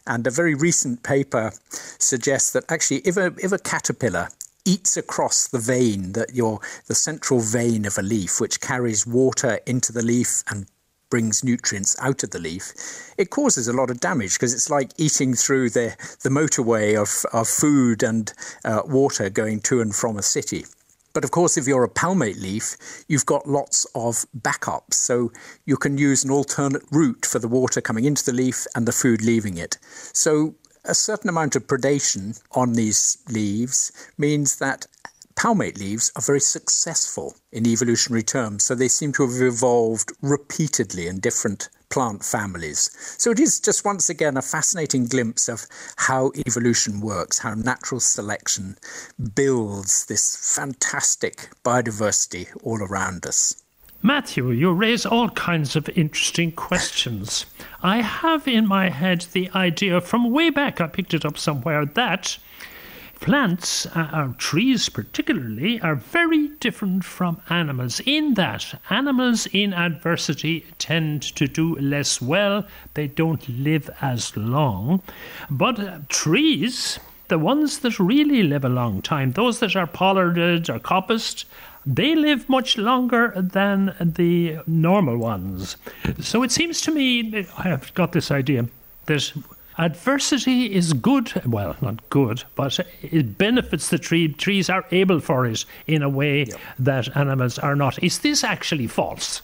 And 0.06 0.28
a 0.28 0.32
very 0.32 0.54
recent 0.54 1.02
paper 1.04 1.54
suggests 1.70 2.52
that 2.52 2.70
actually, 2.70 2.98
if 3.00 3.16
a, 3.16 3.34
if 3.38 3.52
a 3.52 3.58
caterpillar 3.58 4.28
eats 4.66 4.98
across 4.98 5.48
the 5.48 5.58
vein 5.60 6.12
that 6.12 6.36
your 6.36 6.60
the 6.88 6.94
central 6.94 7.40
vein 7.40 7.86
of 7.86 7.98
a 7.98 8.02
leaf 8.02 8.40
which 8.40 8.62
carries 8.62 9.08
water 9.08 9.60
into 9.66 9.92
the 9.92 10.04
leaf 10.04 10.44
and 10.50 10.68
brings 11.10 11.44
nutrients 11.44 11.96
out 12.00 12.24
of 12.24 12.32
the 12.32 12.40
leaf, 12.40 12.74
it 13.18 13.30
causes 13.30 13.68
a 13.68 13.74
lot 13.74 13.90
of 13.90 14.00
damage 14.00 14.34
because 14.34 14.54
it's 14.54 14.70
like 14.70 14.92
eating 14.98 15.34
through 15.34 15.70
the, 15.70 15.96
the 16.24 16.30
motorway 16.30 16.96
of, 16.96 17.26
of 17.34 17.48
food 17.48 18.04
and 18.04 18.34
uh, 18.66 18.82
water 18.86 19.30
going 19.30 19.60
to 19.60 19.82
and 19.82 19.96
from 19.96 20.18
a 20.18 20.24
city. 20.24 20.66
But 21.14 21.24
of 21.24 21.32
course, 21.32 21.58
if 21.58 21.68
you're 21.68 21.84
a 21.84 21.90
palmate 21.90 22.38
leaf, 22.38 22.78
you've 23.08 23.26
got 23.26 23.48
lots 23.48 23.86
of 23.96 24.26
backups. 24.40 24.94
So 24.94 25.32
you 25.66 25.78
can 25.78 25.98
use 25.98 26.24
an 26.24 26.32
alternate 26.32 26.84
route 26.92 27.26
for 27.26 27.40
the 27.40 27.48
water 27.48 27.82
coming 27.82 28.06
into 28.06 28.26
the 28.26 28.34
leaf 28.34 28.66
and 28.76 28.88
the 28.88 28.92
food 28.92 29.22
leaving 29.22 29.58
it. 29.58 29.78
So 30.14 30.56
a 30.86 30.96
certain 30.96 31.30
amount 31.30 31.56
of 31.56 31.68
predation 31.68 32.42
on 32.54 32.74
these 32.74 33.18
leaves 33.30 33.92
means 34.18 34.58
that 34.58 34.88
palmate 35.36 35.80
leaves 35.80 36.12
are 36.16 36.22
very 36.22 36.40
successful 36.40 37.36
in 37.52 37.68
evolutionary 37.68 38.24
terms, 38.24 38.64
so 38.64 38.76
they 38.76 38.88
seem 38.88 39.12
to 39.14 39.28
have 39.28 39.42
evolved 39.42 40.12
repeatedly 40.22 41.08
in 41.08 41.20
different 41.20 41.70
plant 41.92 42.26
families. 42.26 42.90
So 43.20 43.30
it 43.30 43.40
is 43.40 43.60
just 43.60 43.86
once 43.86 44.10
again 44.10 44.38
a 44.38 44.42
fascinating 44.42 45.06
glimpse 45.06 45.48
of 45.48 45.68
how 45.98 46.32
evolution 46.48 47.02
works, 47.02 47.38
how 47.40 47.54
natural 47.54 48.00
selection 48.00 48.78
builds 49.36 50.06
this 50.08 50.56
fantastic 50.56 51.50
biodiversity 51.64 52.48
all 52.64 52.82
around 52.82 53.28
us. 53.28 53.62
Matthew, 54.04 54.50
you 54.50 54.74
raise 54.74 55.06
all 55.06 55.30
kinds 55.30 55.76
of 55.76 55.88
interesting 55.90 56.52
questions. 56.52 57.46
I 57.84 58.02
have 58.02 58.48
in 58.48 58.66
my 58.68 58.90
head 58.90 59.28
the 59.34 59.52
idea 59.54 60.02
from 60.02 60.32
way 60.32 60.50
back, 60.50 60.82
I 60.82 60.88
picked 60.88 61.14
it 61.14 61.24
up 61.24 61.38
somewhere, 61.38 61.86
that 61.86 62.40
plants, 63.22 63.86
uh, 63.96 64.34
trees 64.38 64.90
particularly, 64.90 65.80
are 65.80 65.96
very 65.96 66.50
different 66.60 67.06
from 67.06 67.40
animals 67.50 68.02
in 68.06 68.34
that 68.34 68.82
animals 68.90 69.48
in 69.54 69.74
adversity 69.74 70.66
tend 70.80 71.22
to 71.22 71.48
do 71.48 71.76
less 71.76 72.20
well, 72.22 72.66
they 72.96 73.08
don't 73.08 73.48
live 73.48 73.90
as 74.02 74.36
long. 74.36 75.02
But 75.50 75.80
uh, 75.80 76.00
trees, 76.10 77.00
the 77.28 77.38
ones 77.38 77.80
that 77.80 78.00
really 78.00 78.44
live 78.44 78.66
a 78.66 78.70
long 78.70 79.02
time, 79.02 79.34
those 79.34 79.60
that 79.60 79.76
are 79.76 79.88
pollarded 79.88 80.68
or 80.70 80.80
coppiced, 80.80 81.46
they 81.86 82.16
live 82.16 82.50
much 82.50 82.78
longer 82.78 83.34
than 83.36 83.96
the 84.00 84.58
normal 84.68 85.18
ones. 85.18 85.78
So 86.20 86.44
it 86.44 86.52
seems 86.52 86.82
to 86.82 86.92
me, 86.92 87.46
I 87.58 87.64
have 87.64 87.94
got 87.94 88.12
this 88.12 88.32
idea 88.32 88.68
that 89.06 89.32
adversity 89.78 90.74
is 90.74 90.94
good. 90.94 91.34
Well, 91.46 91.76
not 91.82 92.10
good, 92.10 92.44
but 92.56 92.80
it 93.02 93.38
benefits 93.38 93.90
the 93.90 93.98
tree. 93.98 94.28
Trees 94.30 94.70
are 94.70 94.86
able 94.92 95.20
for 95.20 95.46
it 95.46 95.66
in 95.88 96.02
a 96.02 96.10
way 96.10 96.46
yep. 96.46 96.60
that 96.80 97.16
animals 97.16 97.60
are 97.60 97.76
not. 97.76 98.02
Is 98.04 98.20
this 98.20 98.44
actually 98.44 98.88
false? 98.88 99.42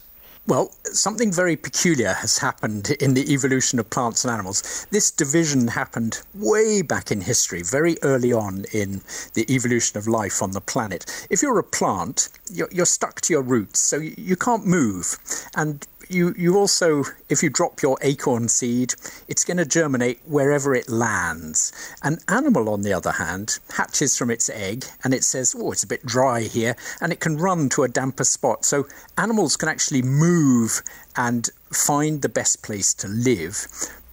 Well, 0.47 0.71
something 0.85 1.33
very 1.33 1.57
peculiar 1.57 2.13
has 2.13 2.37
happened 2.37 2.91
in 3.01 3.15
the 3.15 3.33
evolution 3.33 3.79
of 3.79 3.89
plants 3.89 4.23
and 4.23 4.31
animals. 4.31 4.87
This 4.91 5.11
division 5.11 5.67
happened 5.67 6.21
way 6.33 6.81
back 6.81 7.11
in 7.11 7.19
history, 7.19 7.63
very 7.63 7.97
early 8.01 8.31
on 8.31 8.63
in 8.71 9.01
the 9.33 9.45
evolution 9.53 9.97
of 9.97 10.07
life 10.07 10.41
on 10.41 10.51
the 10.51 10.61
planet. 10.61 11.27
If 11.29 11.41
you're 11.41 11.59
a 11.59 11.63
plant, 11.63 12.29
you're, 12.49 12.69
you're 12.71 12.85
stuck 12.85 13.19
to 13.21 13.33
your 13.33 13.41
roots, 13.41 13.81
so 13.81 13.97
you, 13.97 14.15
you 14.17 14.37
can't 14.37 14.65
move. 14.65 15.17
And 15.57 15.85
you, 16.09 16.33
you 16.37 16.57
also, 16.57 17.03
if 17.29 17.41
you 17.43 17.49
drop 17.49 17.81
your 17.81 17.97
acorn 18.01 18.47
seed, 18.47 18.93
it's 19.27 19.43
going 19.43 19.57
to 19.57 19.65
germinate 19.65 20.19
wherever 20.25 20.73
it 20.75 20.89
lands. 20.89 21.71
An 22.03 22.19
animal, 22.27 22.69
on 22.69 22.81
the 22.81 22.93
other 22.93 23.11
hand, 23.11 23.59
hatches 23.75 24.17
from 24.17 24.31
its 24.31 24.49
egg 24.49 24.85
and 25.03 25.13
it 25.13 25.23
says, 25.23 25.55
oh, 25.57 25.71
it's 25.71 25.83
a 25.83 25.87
bit 25.87 26.05
dry 26.05 26.41
here, 26.41 26.75
and 27.01 27.11
it 27.11 27.19
can 27.19 27.37
run 27.37 27.69
to 27.69 27.83
a 27.83 27.87
damper 27.87 28.23
spot. 28.23 28.65
So 28.65 28.87
animals 29.17 29.57
can 29.57 29.69
actually 29.69 30.01
move 30.01 30.81
and 31.15 31.49
find 31.71 32.21
the 32.21 32.29
best 32.29 32.63
place 32.63 32.93
to 32.95 33.07
live 33.07 33.67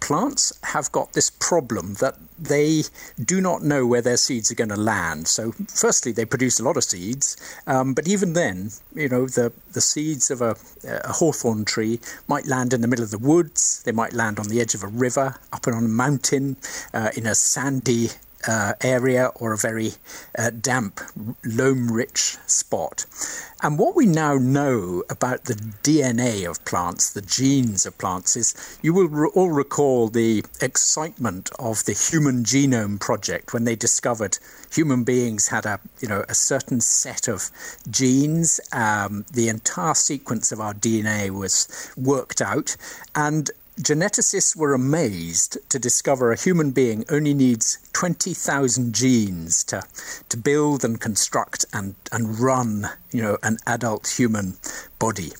plants 0.04 0.52
have 0.62 0.92
got 0.92 1.14
this 1.14 1.30
problem 1.30 1.94
that 1.94 2.14
they 2.38 2.82
do 3.24 3.40
not 3.40 3.62
know 3.62 3.86
where 3.86 4.02
their 4.02 4.18
seeds 4.18 4.50
are 4.50 4.54
going 4.54 4.68
to 4.68 4.76
land. 4.76 5.26
So, 5.26 5.52
firstly, 5.68 6.12
they 6.12 6.26
produce 6.26 6.60
a 6.60 6.62
lot 6.62 6.76
of 6.76 6.84
seeds, 6.84 7.38
um, 7.66 7.94
but 7.94 8.06
even 8.06 8.34
then, 8.34 8.70
you 8.94 9.08
know, 9.08 9.26
the, 9.26 9.50
the 9.72 9.80
seeds 9.80 10.30
of 10.30 10.42
a, 10.42 10.56
a 10.86 11.12
hawthorn 11.12 11.64
tree 11.64 12.00
might 12.28 12.46
land 12.46 12.74
in 12.74 12.82
the 12.82 12.86
middle 12.86 13.02
of 13.02 13.12
the 13.12 13.18
woods, 13.18 13.82
they 13.84 13.92
might 13.92 14.12
land 14.12 14.38
on 14.38 14.48
the 14.48 14.60
edge 14.60 14.74
of 14.74 14.82
a 14.82 14.88
river, 14.88 15.36
up 15.54 15.66
and 15.66 15.74
on 15.74 15.84
a 15.86 15.88
mountain, 15.88 16.58
uh, 16.92 17.10
in 17.16 17.26
a 17.26 17.34
sandy 17.34 18.10
uh, 18.48 18.74
area 18.82 19.30
or 19.36 19.52
a 19.52 19.58
very 19.58 19.92
uh, 20.38 20.50
damp, 20.50 21.00
loam 21.44 21.90
rich 21.90 22.36
spot. 22.46 23.06
And 23.62 23.78
what 23.78 23.96
we 23.96 24.04
now 24.04 24.34
know 24.34 25.04
about 25.08 25.44
the 25.44 25.54
DNA 25.54 26.48
of 26.48 26.62
plants, 26.64 27.10
the 27.10 27.22
genes 27.22 27.86
of 27.86 27.96
plants, 27.96 28.36
is 28.36 28.78
you 28.82 28.92
will 28.92 29.08
re- 29.08 29.30
all 29.34 29.50
recall 29.50 30.08
the 30.08 30.44
excitement 30.60 31.50
of 31.58 31.84
the 31.84 31.94
Human 31.94 32.44
Genome 32.44 33.00
Project 33.00 33.54
when 33.54 33.64
they 33.64 33.76
discovered 33.76 34.38
human 34.74 35.04
beings 35.04 35.48
had 35.48 35.64
a 35.64 35.80
you 36.00 36.08
know 36.08 36.24
a 36.28 36.34
certain 36.34 36.80
set 36.80 37.28
of 37.28 37.50
genes. 37.88 38.60
Um, 38.72 39.24
the 39.32 39.48
entire 39.48 39.94
sequence 39.94 40.52
of 40.52 40.60
our 40.60 40.74
DNA 40.74 41.30
was 41.30 41.92
worked 41.96 42.42
out, 42.42 42.76
and 43.14 43.50
Geneticists 43.80 44.54
were 44.54 44.72
amazed 44.72 45.58
to 45.68 45.80
discover 45.80 46.30
a 46.30 46.40
human 46.40 46.70
being 46.70 47.04
only 47.10 47.34
needs 47.34 47.78
20,000 47.92 48.94
genes 48.94 49.64
to, 49.64 49.82
to 50.28 50.36
build 50.36 50.84
and 50.84 51.00
construct 51.00 51.64
and, 51.72 51.96
and 52.12 52.38
run, 52.38 52.88
you 53.10 53.20
know, 53.20 53.36
an 53.42 53.58
adult 53.66 54.06
human 54.06 54.56
body 55.00 55.32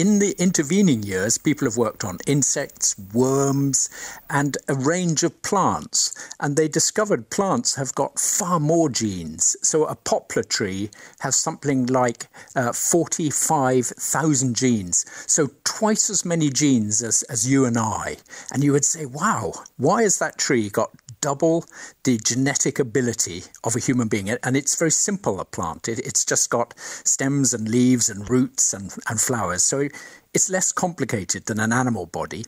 in 0.00 0.18
the 0.18 0.34
intervening 0.38 1.02
years, 1.02 1.36
people 1.36 1.66
have 1.66 1.76
worked 1.76 2.04
on 2.04 2.16
insects, 2.26 2.96
worms, 3.12 3.90
and 4.30 4.56
a 4.66 4.74
range 4.74 5.22
of 5.22 5.42
plants. 5.42 6.14
And 6.40 6.56
they 6.56 6.68
discovered 6.68 7.28
plants 7.28 7.74
have 7.74 7.94
got 7.94 8.18
far 8.18 8.58
more 8.58 8.88
genes. 8.88 9.58
So 9.60 9.84
a 9.84 9.94
poplar 9.94 10.42
tree 10.42 10.88
has 11.18 11.36
something 11.36 11.84
like 11.84 12.28
uh, 12.56 12.72
45,000 12.72 14.56
genes. 14.56 15.04
So 15.26 15.50
twice 15.64 16.08
as 16.08 16.24
many 16.24 16.48
genes 16.48 17.02
as, 17.02 17.22
as 17.24 17.46
you 17.46 17.66
and 17.66 17.76
I. 17.76 18.16
And 18.50 18.64
you 18.64 18.72
would 18.72 18.86
say, 18.86 19.04
wow, 19.04 19.52
why 19.76 20.04
has 20.04 20.18
that 20.18 20.38
tree 20.38 20.70
got 20.70 20.92
double 21.20 21.64
the 22.04 22.18
genetic 22.18 22.78
ability 22.78 23.44
of 23.64 23.76
a 23.76 23.80
human 23.80 24.08
being. 24.08 24.30
And 24.30 24.56
it's 24.56 24.78
very 24.78 24.90
simple, 24.90 25.40
a 25.40 25.44
plant. 25.44 25.88
It, 25.88 25.98
it's 26.00 26.24
just 26.24 26.50
got 26.50 26.74
stems 26.78 27.52
and 27.54 27.68
leaves 27.68 28.08
and 28.08 28.28
roots 28.28 28.72
and, 28.72 28.94
and 29.08 29.20
flowers. 29.20 29.62
So 29.62 29.88
it's 30.34 30.50
less 30.50 30.72
complicated 30.72 31.46
than 31.46 31.60
an 31.60 31.72
animal 31.72 32.06
body. 32.06 32.44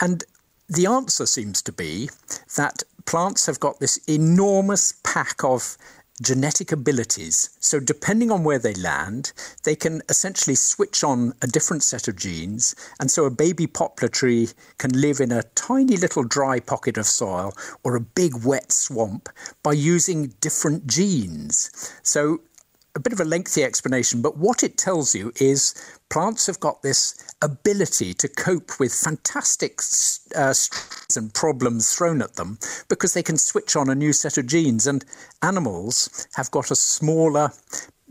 And 0.00 0.24
the 0.68 0.86
answer 0.86 1.26
seems 1.26 1.62
to 1.62 1.72
be 1.72 2.10
that 2.56 2.82
plants 3.04 3.46
have 3.46 3.60
got 3.60 3.80
this 3.80 3.98
enormous 4.08 4.94
pack 5.04 5.44
of 5.44 5.76
genetic 6.20 6.72
abilities. 6.72 7.50
So, 7.60 7.80
depending 7.80 8.30
on 8.30 8.44
where 8.44 8.58
they 8.58 8.74
land, 8.74 9.32
they 9.64 9.74
can 9.74 10.02
essentially 10.08 10.54
switch 10.54 11.02
on 11.02 11.32
a 11.40 11.46
different 11.46 11.82
set 11.82 12.08
of 12.08 12.16
genes. 12.16 12.74
And 13.00 13.10
so, 13.10 13.24
a 13.24 13.30
baby 13.30 13.66
poplar 13.66 14.08
tree 14.08 14.48
can 14.78 14.90
live 14.90 15.20
in 15.20 15.32
a 15.32 15.44
tiny 15.54 15.96
little 15.96 16.24
dry 16.24 16.60
pocket 16.60 16.98
of 16.98 17.06
soil 17.06 17.54
or 17.82 17.96
a 17.96 18.00
big 18.00 18.44
wet 18.44 18.72
swamp 18.72 19.28
by 19.62 19.72
using 19.72 20.34
different 20.40 20.86
genes. 20.86 21.70
So, 22.02 22.40
a 22.94 23.00
bit 23.00 23.12
of 23.12 23.20
a 23.20 23.24
lengthy 23.24 23.64
explanation, 23.64 24.20
but 24.20 24.36
what 24.36 24.62
it 24.62 24.76
tells 24.76 25.14
you 25.14 25.32
is 25.40 25.74
plants 26.10 26.46
have 26.46 26.60
got 26.60 26.82
this 26.82 27.34
ability 27.40 28.12
to 28.14 28.28
cope 28.28 28.78
with 28.78 28.92
fantastic 28.92 29.80
uh, 30.36 30.54
and 31.16 31.32
problems 31.34 31.94
thrown 31.94 32.22
at 32.22 32.34
them 32.34 32.58
because 32.88 33.14
they 33.14 33.22
can 33.22 33.38
switch 33.38 33.76
on 33.76 33.88
a 33.88 33.94
new 33.94 34.12
set 34.12 34.36
of 34.36 34.46
genes. 34.46 34.86
And 34.86 35.04
animals 35.42 36.26
have 36.34 36.50
got 36.50 36.70
a 36.70 36.76
smaller 36.76 37.52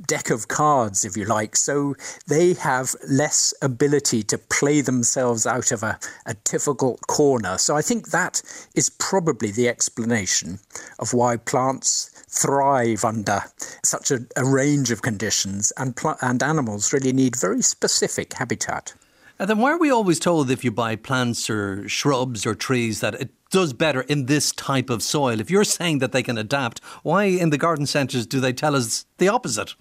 deck 0.07 0.29
of 0.29 0.48
cards, 0.48 1.05
if 1.05 1.15
you 1.15 1.25
like, 1.25 1.55
so 1.55 1.95
they 2.27 2.53
have 2.53 2.95
less 3.10 3.53
ability 3.62 4.24
to 4.24 4.38
play 4.38 4.81
themselves 4.81 5.45
out 5.45 5.71
of 5.71 5.83
a, 5.83 6.00
a 6.25 6.33
difficult 6.33 7.01
corner. 7.07 7.57
So 7.57 7.75
I 7.75 7.81
think 7.81 8.10
that 8.10 8.41
is 8.75 8.89
probably 8.89 9.51
the 9.51 9.67
explanation 9.67 10.60
of 11.00 11.13
why 11.13 11.38
plants 11.38 12.10
thrive 12.29 13.03
under 13.03 13.43
such 13.83 14.12
a, 14.12 14.25
a 14.36 14.45
range 14.45 14.91
of 14.91 15.01
conditions, 15.01 15.71
and, 15.77 15.95
pl- 15.95 16.17
and 16.21 16.41
animals 16.41 16.93
really 16.93 17.13
need 17.13 17.36
very 17.36 17.62
specific 17.62 18.33
habitat. 18.33 18.93
And 19.38 19.50
then 19.50 19.57
why 19.57 19.71
are 19.71 19.79
we 19.79 19.91
always 19.91 20.19
told 20.19 20.51
if 20.51 20.63
you 20.63 20.71
buy 20.71 20.95
plants 20.95 21.50
or 21.50 21.88
shrubs 21.89 22.45
or 22.45 22.55
trees 22.55 23.00
that 23.01 23.15
it 23.15 23.29
does 23.51 23.74
better 23.74 24.01
in 24.01 24.25
this 24.25 24.51
type 24.51 24.89
of 24.89 25.03
soil? 25.03 25.39
If 25.39 25.51
you're 25.51 25.63
saying 25.63 26.00
that 26.00 26.12
they 26.12 26.24
can 26.24 26.38
adapt, 26.38 26.79
why 27.03 27.25
in 27.25 27.51
the 27.51 27.58
garden 27.58 27.86
centres 27.86 28.25
do 28.25 28.39
they 28.39 28.53
tell 28.53 28.75
us 28.75 29.05
the 29.17 29.27
opposite? 29.27 29.75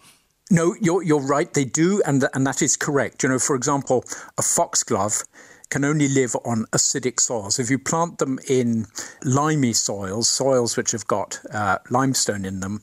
No, 0.51 0.75
you're, 0.81 1.03
you're 1.03 1.21
right. 1.21 1.53
They 1.53 1.65
do, 1.65 2.03
and, 2.05 2.27
and 2.35 2.47
that 2.47 2.61
is 2.61 2.77
correct. 2.77 3.23
You 3.23 3.29
know, 3.29 3.39
for 3.39 3.55
example, 3.55 4.05
a 4.37 4.43
foxglove 4.43 5.23
can 5.71 5.85
only 5.85 6.09
live 6.09 6.35
on 6.45 6.67
acidic 6.73 7.21
soils. 7.21 7.61
If 7.61 7.71
you 7.71 7.79
plant 7.79 8.19
them 8.19 8.41
in 8.49 8.87
limey 9.23 9.73
soils, 9.73 10.29
soils 10.29 10.77
which 10.77 10.91
have 10.91 11.07
got 11.07 11.41
uh, 11.55 11.79
limestone 11.89 12.45
in 12.45 12.59
them, 12.59 12.83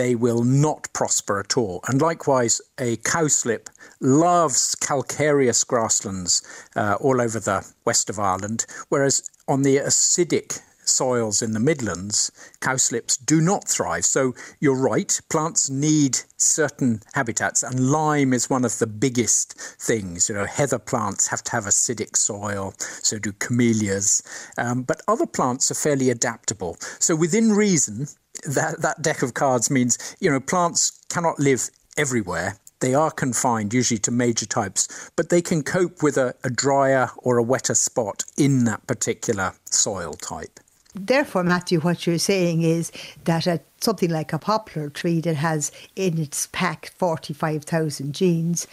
they 0.00 0.14
will 0.14 0.42
not 0.42 0.88
prosper 0.94 1.38
at 1.40 1.58
all. 1.58 1.80
And 1.86 2.00
likewise, 2.00 2.62
a 2.78 2.96
cowslip 2.96 3.68
loves 4.00 4.74
calcareous 4.76 5.62
grasslands 5.62 6.40
uh, 6.74 6.96
all 7.00 7.20
over 7.20 7.38
the 7.38 7.70
west 7.84 8.08
of 8.08 8.18
Ireland, 8.18 8.64
whereas 8.88 9.30
on 9.46 9.60
the 9.60 9.76
acidic 9.76 10.62
soils 10.90 11.42
in 11.42 11.52
the 11.52 11.60
Midlands, 11.60 12.30
cowslips 12.60 13.16
do 13.16 13.40
not 13.40 13.68
thrive. 13.68 14.04
So 14.04 14.34
you're 14.60 14.74
right, 14.74 15.20
plants 15.30 15.70
need 15.70 16.18
certain 16.36 17.00
habitats, 17.14 17.62
and 17.62 17.90
lime 17.90 18.32
is 18.32 18.50
one 18.50 18.64
of 18.64 18.78
the 18.78 18.86
biggest 18.86 19.54
things. 19.54 20.28
You 20.28 20.34
know, 20.34 20.46
heather 20.46 20.78
plants 20.78 21.28
have 21.28 21.42
to 21.44 21.52
have 21.52 21.64
acidic 21.64 22.16
soil, 22.16 22.74
so 22.78 23.18
do 23.18 23.32
camellias, 23.32 24.22
um, 24.58 24.82
but 24.82 25.02
other 25.08 25.26
plants 25.26 25.70
are 25.70 25.74
fairly 25.74 26.10
adaptable. 26.10 26.76
So 26.98 27.14
within 27.14 27.52
reason, 27.52 28.08
that, 28.46 28.80
that 28.80 29.02
deck 29.02 29.22
of 29.22 29.34
cards 29.34 29.70
means, 29.70 30.16
you 30.20 30.30
know, 30.30 30.40
plants 30.40 31.04
cannot 31.08 31.38
live 31.38 31.70
everywhere. 31.96 32.58
They 32.80 32.94
are 32.94 33.10
confined 33.10 33.74
usually 33.74 33.98
to 34.00 34.10
major 34.10 34.46
types, 34.46 35.10
but 35.14 35.28
they 35.28 35.42
can 35.42 35.62
cope 35.62 36.02
with 36.02 36.16
a, 36.16 36.34
a 36.42 36.48
drier 36.48 37.10
or 37.18 37.36
a 37.36 37.42
wetter 37.42 37.74
spot 37.74 38.24
in 38.38 38.64
that 38.64 38.86
particular 38.86 39.52
soil 39.66 40.14
type. 40.14 40.59
Therefore, 40.94 41.44
Matthew, 41.44 41.80
what 41.80 42.04
you're 42.04 42.18
saying 42.18 42.62
is 42.62 42.90
that 43.24 43.46
a, 43.46 43.60
something 43.80 44.10
like 44.10 44.32
a 44.32 44.40
poplar 44.40 44.90
tree 44.90 45.20
that 45.20 45.36
has 45.36 45.70
in 45.94 46.18
its 46.18 46.48
pack 46.48 46.92
45,000 46.96 48.12
genes 48.12 48.66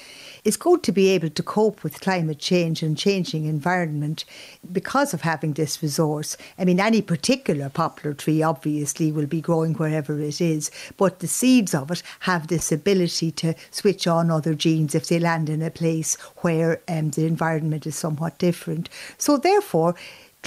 is 0.43 0.57
going 0.57 0.81
to 0.81 0.91
be 0.91 1.09
able 1.09 1.29
to 1.29 1.43
cope 1.43 1.83
with 1.83 2.01
climate 2.01 2.39
change 2.39 2.81
and 2.81 2.97
changing 2.97 3.45
environment 3.45 4.25
because 4.71 5.13
of 5.13 5.21
having 5.21 5.53
this 5.53 5.83
resource. 5.83 6.36
I 6.57 6.65
mean, 6.65 6.79
any 6.79 7.03
particular 7.03 7.69
poplar 7.69 8.15
tree 8.15 8.41
obviously 8.41 9.12
will 9.12 9.27
be 9.27 9.39
growing 9.39 9.75
wherever 9.75 10.19
it 10.19 10.41
is, 10.41 10.71
but 10.97 11.19
the 11.19 11.27
seeds 11.27 11.75
of 11.75 11.91
it 11.91 12.01
have 12.21 12.47
this 12.47 12.71
ability 12.71 13.29
to 13.31 13.53
switch 13.69 14.07
on 14.07 14.31
other 14.31 14.55
genes 14.55 14.95
if 14.95 15.07
they 15.07 15.19
land 15.19 15.50
in 15.50 15.62
a 15.62 15.69
place 15.69 16.15
where 16.38 16.81
um, 16.88 17.12
the 17.12 17.27
environment 17.27 17.86
is 17.86 17.95
somewhat 17.95 18.39
different. 18.39 18.89
So, 19.19 19.38
therefore, 19.38 19.93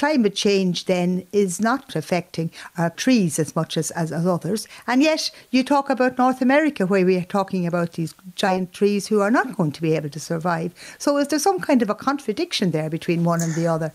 climate 0.01 0.35
change 0.35 0.87
then 0.87 1.27
is 1.31 1.61
not 1.61 1.95
affecting 1.95 2.51
our 2.79 2.89
trees 2.89 3.39
as 3.39 3.55
much 3.55 3.77
as, 3.77 3.91
as, 3.91 4.11
as, 4.11 4.27
others. 4.27 4.67
And 4.87 5.03
yet 5.03 5.31
you 5.51 5.63
talk 5.63 5.91
about 5.91 6.17
North 6.17 6.41
America 6.41 6.87
where 6.87 7.05
we 7.05 7.19
are 7.19 7.35
talking 7.39 7.67
about 7.67 7.93
these 7.93 8.15
giant 8.35 8.73
trees 8.73 9.07
who 9.09 9.21
are 9.21 9.31
not 9.31 9.59
going 9.59 9.73
to 9.73 9.83
be 9.83 9.95
able 9.95 10.09
to 10.09 10.19
survive. 10.19 10.73
So 10.99 11.19
is 11.19 11.29
there 11.29 11.39
some 11.39 11.61
kind 11.61 11.83
of 11.83 11.91
a 11.91 11.95
contradiction 11.95 12.71
there 12.71 12.89
between 12.89 13.25
one 13.25 13.43
and 13.43 13.55
the 13.55 13.67
other? 13.67 13.93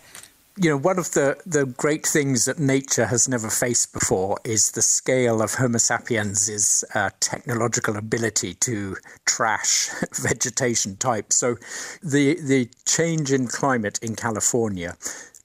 You 0.58 0.70
know, 0.70 0.78
one 0.78 1.00
of 1.00 1.10
the, 1.12 1.38
the 1.44 1.66
great 1.66 2.06
things 2.06 2.46
that 2.46 2.60
nature 2.60 3.08
has 3.08 3.28
never 3.28 3.50
faced 3.50 3.92
before 3.92 4.38
is 4.46 4.74
the 4.74 4.84
scale 4.84 5.42
of 5.42 5.56
Homo 5.56 5.80
sapiens' 5.80 6.84
uh, 6.94 7.10
technological 7.20 7.98
ability 7.98 8.54
to 8.54 8.96
trash 9.26 9.90
vegetation 10.14 10.98
types. 10.98 11.36
So, 11.36 11.56
the 12.02 12.40
the 12.40 12.70
change 12.86 13.34
in 13.34 13.48
climate 13.48 14.00
in 14.02 14.16
California 14.16 14.96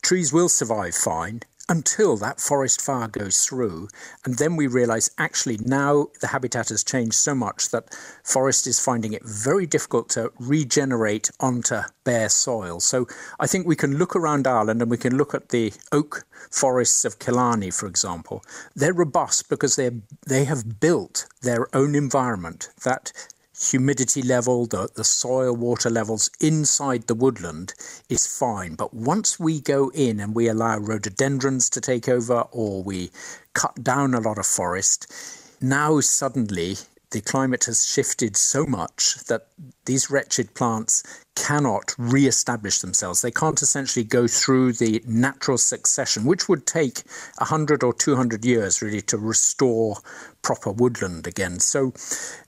trees 0.02 0.32
will 0.32 0.48
survive 0.48 0.94
fine 0.94 1.40
until 1.70 2.16
that 2.16 2.40
forest 2.40 2.80
fire 2.82 3.06
goes 3.06 3.46
through. 3.46 3.88
And 4.24 4.36
then 4.38 4.56
we 4.56 4.66
realize 4.66 5.10
actually 5.16 5.58
now 5.58 6.08
the 6.20 6.26
habitat 6.26 6.70
has 6.70 6.82
changed 6.82 7.14
so 7.14 7.32
much 7.32 7.70
that 7.70 7.94
forest 8.24 8.66
is 8.66 8.80
finding 8.80 9.12
it 9.12 9.22
very 9.24 9.66
difficult 9.66 10.08
to 10.10 10.32
regenerate 10.40 11.30
onto 11.38 11.82
bare 12.02 12.28
soil. 12.28 12.80
So 12.80 13.06
I 13.38 13.46
think 13.46 13.66
we 13.66 13.76
can 13.76 13.98
look 13.98 14.16
around 14.16 14.48
Ireland 14.48 14.82
and 14.82 14.90
we 14.90 14.98
can 14.98 15.16
look 15.16 15.32
at 15.32 15.50
the 15.50 15.72
oak 15.92 16.24
forests 16.50 17.04
of 17.04 17.20
Killarney, 17.20 17.70
for 17.70 17.86
example. 17.86 18.42
They're 18.74 18.92
robust 18.92 19.48
because 19.48 19.76
they 19.76 19.90
they 20.26 20.44
have 20.44 20.80
built 20.80 21.26
their 21.42 21.74
own 21.74 21.94
environment 21.94 22.70
that 22.82 23.12
humidity 23.60 24.22
level, 24.22 24.66
the, 24.66 24.88
the 24.94 25.04
soil 25.04 25.54
water 25.54 25.90
levels 25.90 26.30
inside 26.40 27.06
the 27.06 27.14
woodland 27.14 27.74
is 28.08 28.26
fine. 28.26 28.74
But 28.74 28.94
once 28.94 29.38
we 29.38 29.60
go 29.60 29.90
in 29.90 30.18
and 30.18 30.34
we 30.34 30.48
allow 30.48 30.78
rhododendrons 30.78 31.68
to 31.70 31.80
take 31.80 32.08
over 32.08 32.44
or 32.52 32.82
we 32.82 33.10
cut 33.52 33.84
down 33.84 34.14
a 34.14 34.20
lot 34.20 34.38
of 34.38 34.46
forest, 34.46 35.06
now 35.60 36.00
suddenly 36.00 36.76
the 37.10 37.20
climate 37.20 37.64
has 37.64 37.86
shifted 37.86 38.36
so 38.36 38.64
much 38.64 39.16
that 39.24 39.48
these 39.84 40.10
wretched 40.10 40.54
plants 40.54 41.02
cannot 41.34 41.94
re-establish 41.98 42.80
themselves. 42.80 43.22
They 43.22 43.30
can't 43.30 43.60
essentially 43.60 44.04
go 44.04 44.26
through 44.28 44.74
the 44.74 45.02
natural 45.06 45.58
succession, 45.58 46.24
which 46.24 46.48
would 46.48 46.66
take 46.66 47.02
100 47.38 47.82
or 47.82 47.92
200 47.92 48.44
years 48.44 48.82
really 48.82 49.00
to 49.02 49.18
restore 49.18 49.96
proper 50.42 50.70
woodland 50.70 51.26
again. 51.26 51.58
So, 51.58 51.92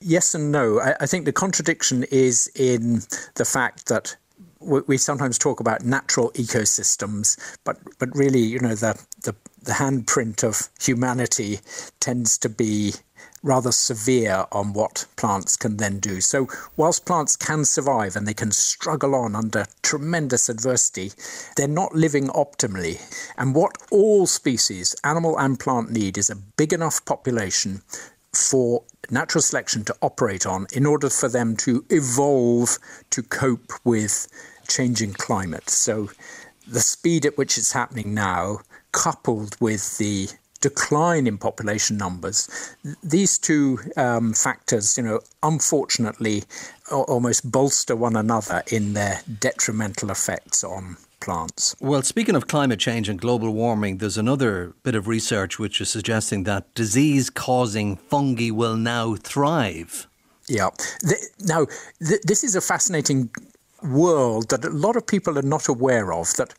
yes 0.00 0.34
and 0.34 0.52
no. 0.52 0.80
I, 0.80 0.94
I 1.00 1.06
think 1.06 1.24
the 1.24 1.32
contradiction 1.32 2.04
is 2.04 2.50
in 2.54 3.02
the 3.34 3.44
fact 3.44 3.86
that 3.88 4.16
we 4.60 4.96
sometimes 4.96 5.38
talk 5.38 5.58
about 5.58 5.84
natural 5.84 6.30
ecosystems, 6.32 7.36
but 7.64 7.78
but 7.98 8.08
really, 8.14 8.40
you 8.40 8.60
know, 8.60 8.74
the 8.74 8.94
the, 9.22 9.34
the 9.62 9.72
handprint 9.72 10.44
of 10.44 10.68
humanity 10.80 11.60
tends 12.00 12.38
to 12.38 12.48
be 12.48 12.94
rather 13.42 13.72
severe 13.72 14.46
on 14.52 14.72
what 14.72 15.06
plants 15.16 15.56
can 15.56 15.76
then 15.76 15.98
do. 15.98 16.20
So, 16.20 16.48
whilst 16.76 17.06
plants 17.06 17.36
can 17.36 17.64
survive 17.64 18.16
and 18.16 18.26
they 18.26 18.34
can 18.34 18.52
struggle 18.52 19.14
on 19.14 19.34
under 19.34 19.66
tremendous 19.82 20.48
adversity, 20.48 21.12
they're 21.56 21.68
not 21.68 21.94
living 21.94 22.28
optimally. 22.28 23.00
And 23.36 23.54
what 23.54 23.76
all 23.90 24.26
species, 24.26 24.94
animal 25.04 25.38
and 25.38 25.58
plant, 25.58 25.90
need 25.90 26.18
is 26.18 26.30
a 26.30 26.36
big 26.36 26.72
enough 26.72 27.04
population 27.04 27.82
for 28.32 28.82
natural 29.10 29.42
selection 29.42 29.84
to 29.84 29.96
operate 30.00 30.46
on 30.46 30.66
in 30.72 30.86
order 30.86 31.10
for 31.10 31.28
them 31.28 31.56
to 31.56 31.84
evolve 31.90 32.78
to 33.10 33.22
cope 33.22 33.72
with 33.84 34.28
changing 34.68 35.12
climate. 35.12 35.68
So, 35.68 36.10
the 36.66 36.80
speed 36.80 37.26
at 37.26 37.36
which 37.36 37.58
it's 37.58 37.72
happening 37.72 38.14
now, 38.14 38.60
coupled 38.92 39.56
with 39.60 39.98
the 39.98 40.28
decline 40.62 41.26
in 41.26 41.36
population 41.36 41.98
numbers, 41.98 42.48
these 43.02 43.36
two 43.36 43.78
um, 43.98 44.32
factors, 44.32 44.96
you 44.96 45.02
know, 45.02 45.20
unfortunately, 45.42 46.44
almost 46.90 47.50
bolster 47.50 47.94
one 47.94 48.16
another 48.16 48.62
in 48.68 48.94
their 48.94 49.20
detrimental 49.40 50.10
effects 50.10 50.64
on 50.64 50.96
plants. 51.20 51.76
Well, 51.80 52.02
speaking 52.02 52.34
of 52.34 52.48
climate 52.48 52.80
change 52.80 53.08
and 53.08 53.20
global 53.20 53.50
warming, 53.50 53.98
there's 53.98 54.18
another 54.18 54.72
bit 54.82 54.94
of 54.94 55.06
research 55.06 55.58
which 55.58 55.80
is 55.80 55.90
suggesting 55.90 56.44
that 56.44 56.74
disease 56.74 57.28
causing 57.28 57.96
fungi 57.96 58.50
will 58.50 58.76
now 58.76 59.16
thrive. 59.16 60.06
Yeah. 60.48 60.70
The, 61.02 61.16
now, 61.40 61.66
th- 62.06 62.22
this 62.22 62.42
is 62.42 62.56
a 62.56 62.60
fascinating 62.60 63.30
world 63.84 64.50
that 64.50 64.64
a 64.64 64.70
lot 64.70 64.96
of 64.96 65.06
people 65.06 65.38
are 65.38 65.42
not 65.42 65.68
aware 65.68 66.12
of. 66.12 66.32
That 66.34 66.54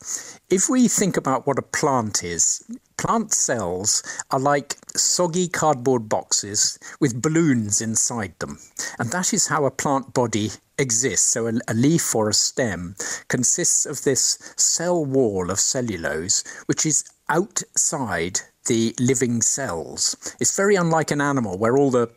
if 0.50 0.68
we 0.68 0.88
think 0.88 1.16
about 1.16 1.46
what 1.46 1.58
a 1.58 1.62
plant 1.62 2.22
is, 2.22 2.64
plant 2.96 3.32
cells 3.32 4.02
are 4.30 4.40
like 4.40 4.76
soggy 4.96 5.48
cardboard 5.48 6.08
boxes 6.08 6.78
with 7.00 7.20
balloons 7.20 7.80
inside 7.80 8.38
them. 8.38 8.58
And 8.98 9.10
that 9.10 9.32
is 9.32 9.48
how 9.48 9.64
a 9.64 9.70
plant 9.70 10.14
body 10.14 10.50
exists. 10.78 11.32
So, 11.32 11.46
a, 11.46 11.52
a, 11.68 11.74
leaf 11.74 12.14
or 12.14 12.28
a 12.28 12.34
stem 12.34 12.96
consists 13.28 13.86
of 13.86 14.02
this 14.02 14.54
cell 14.56 15.04
wall 15.04 15.50
of 15.50 15.60
cellulose, 15.60 16.44
which 16.66 16.86
is 16.86 17.04
outside 17.28 18.40
the 18.66 18.94
living 18.98 19.42
cells. 19.42 20.16
It's 20.40 20.56
very 20.56 20.74
unlike 20.74 21.10
an 21.10 21.20
animal 21.20 21.58
where 21.58 21.76
all 21.76 21.90
the 21.90 22.10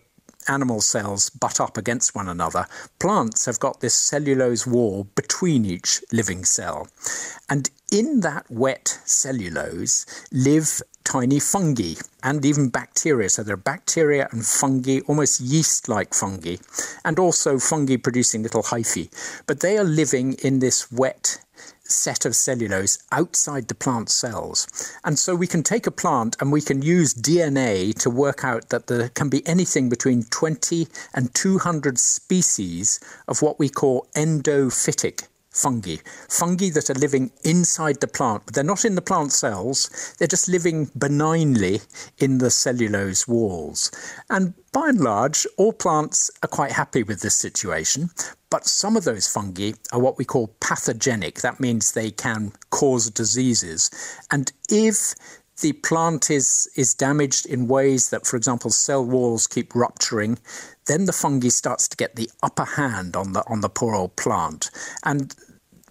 animal 0.47 0.81
cells 0.81 1.29
butt 1.29 1.59
up 1.59 1.77
against 1.77 2.15
one 2.15 2.27
another, 2.27 2.67
plants 2.99 3.45
have 3.45 3.59
got 3.59 3.79
this 3.79 3.93
cellulose 3.93 4.65
wall 4.65 5.07
between 5.15 5.65
each 5.65 6.01
living 6.11 6.45
cell. 6.45 6.87
And 7.49 7.69
in 7.91 8.19
that 8.21 8.45
wet 8.49 8.99
cellulose 9.05 10.05
live 10.31 10.81
tiny 11.07 11.39
fungi 11.39 11.93
and 12.21 12.43
even 12.43 12.67
bacteria. 12.67 13.29
So 13.29 13.41
there 13.43 13.53
are 13.53 13.57
bacteria 13.57 14.27
and 14.31 14.45
fungi, 14.45 14.99
almost 15.07 15.39
yeast 15.39 15.87
like 15.87 16.13
fungi, 16.13 16.57
and 17.05 17.17
also 17.17 17.59
fungi 17.59 17.95
producing 17.95 18.43
little 18.43 18.63
hyphae. 18.63 19.09
But 19.45 19.61
they 19.61 19.77
are 19.77 19.85
living 19.85 20.33
in 20.43 20.59
this 20.59 20.91
wet 20.91 21.39
set 21.91 22.25
of 22.25 22.35
cellulose 22.35 22.99
outside 23.11 23.67
the 23.67 23.75
plant 23.75 24.09
cells. 24.09 24.67
And 25.03 25.17
so 25.17 25.35
we 25.35 25.47
can 25.47 25.63
take 25.63 25.87
a 25.87 25.91
plant 25.91 26.35
and 26.39 26.51
we 26.51 26.61
can 26.61 26.81
use 26.81 27.13
DNA 27.13 27.93
to 27.99 28.09
work 28.09 28.43
out 28.43 28.69
that 28.69 28.87
there 28.87 29.09
can 29.09 29.29
be 29.29 29.45
anything 29.47 29.89
between 29.89 30.23
20 30.23 30.87
and 31.13 31.33
200 31.33 31.97
species 31.99 32.99
of 33.27 33.41
what 33.41 33.59
we 33.59 33.69
call 33.69 34.07
endophytic 34.15 35.27
fungi. 35.57 35.97
Fungi 36.29 36.69
that 36.69 36.89
are 36.89 36.99
living 36.99 37.31
inside 37.43 37.99
the 37.99 38.07
plant, 38.07 38.43
but 38.45 38.53
they're 38.53 38.63
not 38.63 38.85
in 38.85 38.95
the 38.95 39.01
plant 39.01 39.31
cells, 39.31 40.15
they're 40.17 40.27
just 40.27 40.47
living 40.47 40.89
benignly 40.97 41.81
in 42.19 42.37
the 42.37 42.51
cellulose 42.51 43.27
walls. 43.27 43.91
And 44.29 44.53
by 44.71 44.89
and 44.89 44.99
large, 44.99 45.47
all 45.57 45.73
plants 45.73 46.29
are 46.43 46.47
quite 46.49 46.71
happy 46.71 47.03
with 47.03 47.21
this 47.21 47.35
situation, 47.35 48.09
but 48.49 48.65
some 48.65 48.95
of 48.95 49.03
those 49.03 49.27
fungi 49.27 49.71
are 49.91 49.99
what 49.99 50.17
we 50.17 50.25
call 50.25 50.55
pathogenic. 50.59 51.41
That 51.41 51.59
means 51.59 51.91
they 51.91 52.11
can 52.11 52.53
cause 52.69 53.09
diseases. 53.09 53.89
And 54.31 54.51
if 54.69 55.15
the 55.61 55.73
plant 55.73 56.29
is, 56.29 56.69
is 56.75 56.93
damaged 56.93 57.45
in 57.45 57.67
ways 57.67 58.09
that, 58.09 58.25
for 58.25 58.37
example, 58.37 58.69
cell 58.69 59.03
walls 59.03 59.47
keep 59.47 59.73
rupturing, 59.73 60.37
then 60.85 61.05
the 61.05 61.13
fungi 61.13 61.49
starts 61.49 61.87
to 61.87 61.97
get 61.97 62.15
the 62.15 62.29
upper 62.43 62.65
hand 62.65 63.15
on 63.15 63.33
the 63.33 63.43
on 63.47 63.61
the 63.61 63.69
poor 63.69 63.95
old 63.95 64.15
plant. 64.15 64.69
And 65.03 65.35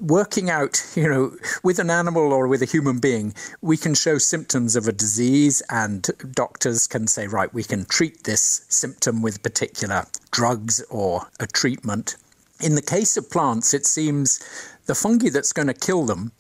working 0.01 0.51
out, 0.51 0.83
you 0.95 1.09
know, 1.09 1.37
with 1.63 1.79
an 1.79 1.91
animal 1.91 2.33
or 2.33 2.47
with 2.47 2.63
a 2.63 2.67
human 2.67 2.99
being, 2.99 3.35
we 3.61 3.77
can 3.77 3.95
show 3.95 4.19
symptoms 4.19 4.77
of 4.77 4.87
a 4.87 4.93
disease, 4.93 5.63
and 5.71 6.09
doctors 6.33 6.87
can 6.87 7.07
say, 7.07 7.27
right, 7.27 7.53
we 7.53 7.65
can 7.65 7.85
treat 7.87 8.25
this 8.25 8.65
symptom 8.69 9.23
with 9.23 9.43
particular 9.43 10.05
drugs 10.31 10.83
or 10.91 11.29
a 11.41 11.47
treatment. 11.47 12.17
In 12.61 12.75
the 12.75 12.83
case 12.83 13.17
of 13.17 13.31
plants, 13.31 13.75
it 13.75 13.85
seems 13.85 14.41
the 14.87 14.95
fungi 14.95 15.29
that's 15.29 15.53
going 15.53 15.69
to 15.69 15.75
kill 15.75 16.07
them, 16.07 16.33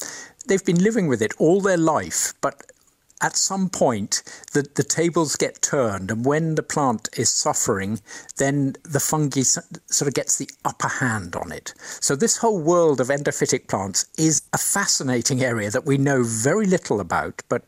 they've 0.46 0.64
been 0.64 0.82
living 0.82 1.08
with 1.08 1.20
it 1.20 1.32
all 1.38 1.60
their 1.60 1.76
life, 1.76 2.32
but 2.40 2.62
at 3.22 3.37
some 3.37 3.68
point 3.68 4.22
the, 4.52 4.66
the 4.74 4.83
tables 4.83 5.37
get 5.37 5.62
turned 5.62 6.11
and 6.11 6.24
when 6.24 6.55
the 6.55 6.62
plant 6.62 7.09
is 7.16 7.31
suffering 7.31 8.00
then 8.37 8.74
the 8.83 9.00
fungi 9.00 9.42
sort 9.42 10.09
of 10.09 10.14
gets 10.14 10.37
the 10.38 10.50
upper 10.64 10.88
hand 10.88 11.35
on 11.35 11.52
it. 11.52 11.72
So 12.00 12.14
this 12.14 12.37
whole 12.38 12.61
world 12.61 13.00
of 13.00 13.09
endophytic 13.09 13.68
plants 13.68 14.07
is 14.18 14.42
a 14.52 14.59
fascinating 14.59 15.42
area 15.42 15.70
that 15.70 15.87
we 15.87 15.98
know 15.98 16.22
very 16.22 16.66
little 16.66 17.00
about 17.00 17.42
but 17.48 17.62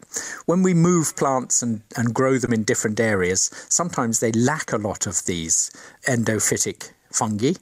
when 0.46 0.62
we 0.62 0.74
move 0.74 1.16
plants 1.16 1.62
and, 1.62 1.82
and 1.96 2.14
grow 2.14 2.38
them 2.38 2.52
in 2.52 2.64
different 2.64 3.00
areas 3.00 3.50
sometimes 3.68 4.20
they 4.20 4.32
lack 4.32 4.72
a 4.72 4.76
lot 4.76 5.06
of 5.06 5.24
these 5.26 5.70
endophytic 6.06 6.90
fungi 7.10 7.52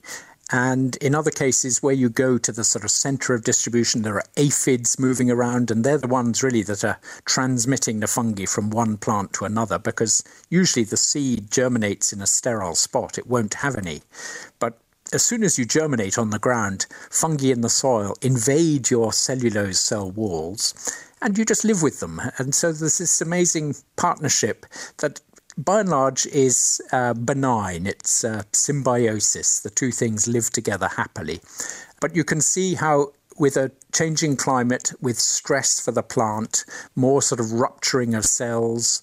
and 0.53 0.95
in 0.97 1.15
other 1.15 1.33
cases, 1.33 1.83
where 1.83 1.95
you 1.95 2.09
go 2.09 2.39
to 2.39 2.53
the 2.53 2.63
sort 2.63 2.85
of 2.85 2.91
center 2.91 3.35
of 3.35 3.43
distribution, 3.43 4.03
there 4.03 4.15
are 4.15 4.25
aphids 4.37 4.99
moving 4.99 5.31
around, 5.31 5.71
and 5.71 5.83
they're 5.83 5.99
the 5.99 6.07
ones 6.07 6.43
really 6.43 6.63
that 6.63 6.85
are 6.85 7.01
transmitting 7.25 7.99
the 7.99 8.07
fungi 8.07 8.45
from 8.45 8.71
one 8.71 8.97
plant 8.97 9.33
to 9.35 9.45
another 9.45 9.79
because 9.79 10.23
usually 10.49 10.85
the 10.85 10.97
seed 10.97 11.51
germinates 11.51 12.13
in 12.13 12.23
a 12.23 12.27
sterile 12.27 12.77
spot. 12.77 13.19
It 13.19 13.27
won't 13.27 13.55
have 13.55 13.77
any. 13.77 14.03
But 14.61 14.79
as 15.13 15.25
soon 15.25 15.43
as 15.43 15.59
you 15.59 15.65
germinate 15.65 16.17
on 16.19 16.31
the 16.31 16.39
ground, 16.39 16.87
fungi 17.11 17.51
in 17.51 17.61
the 17.61 17.69
soil 17.69 18.15
invade 18.23 18.91
your 18.91 19.13
cellulose 19.13 19.81
cell 19.81 20.11
walls 20.11 20.75
and 21.23 21.39
you 21.39 21.45
just 21.45 21.65
live 21.65 21.83
with 21.83 22.01
them. 22.01 22.21
And 22.39 22.55
so 22.55 22.73
there's 22.73 22.99
this 22.99 23.21
amazing 23.21 23.77
partnership 23.97 24.67
that 24.99 25.21
by 25.57 25.81
and 25.81 25.89
large 25.89 26.27
is 26.27 26.81
uh, 26.93 27.15
benign. 27.15 27.87
It's 27.87 28.25
uh, 28.25 28.43
symbiosis. 28.53 29.61
The 29.61 29.71
two 29.71 29.91
things 29.91 30.29
live 30.29 30.51
together 30.51 30.89
happily. 30.89 31.41
But 32.01 32.15
you 32.15 32.25
can 32.25 32.41
see 32.41 32.75
how 32.75 33.13
with 33.39 33.57
a 33.57 33.71
changing 33.93 34.37
climate, 34.37 34.93
with 35.01 35.19
stress 35.19 35.81
for 35.81 35.93
the 35.93 36.03
plant, 36.03 36.65
more 36.95 37.23
sort 37.23 37.41
of 37.41 37.53
rupturing 37.53 38.15
of 38.15 38.25
cells, 38.25 39.01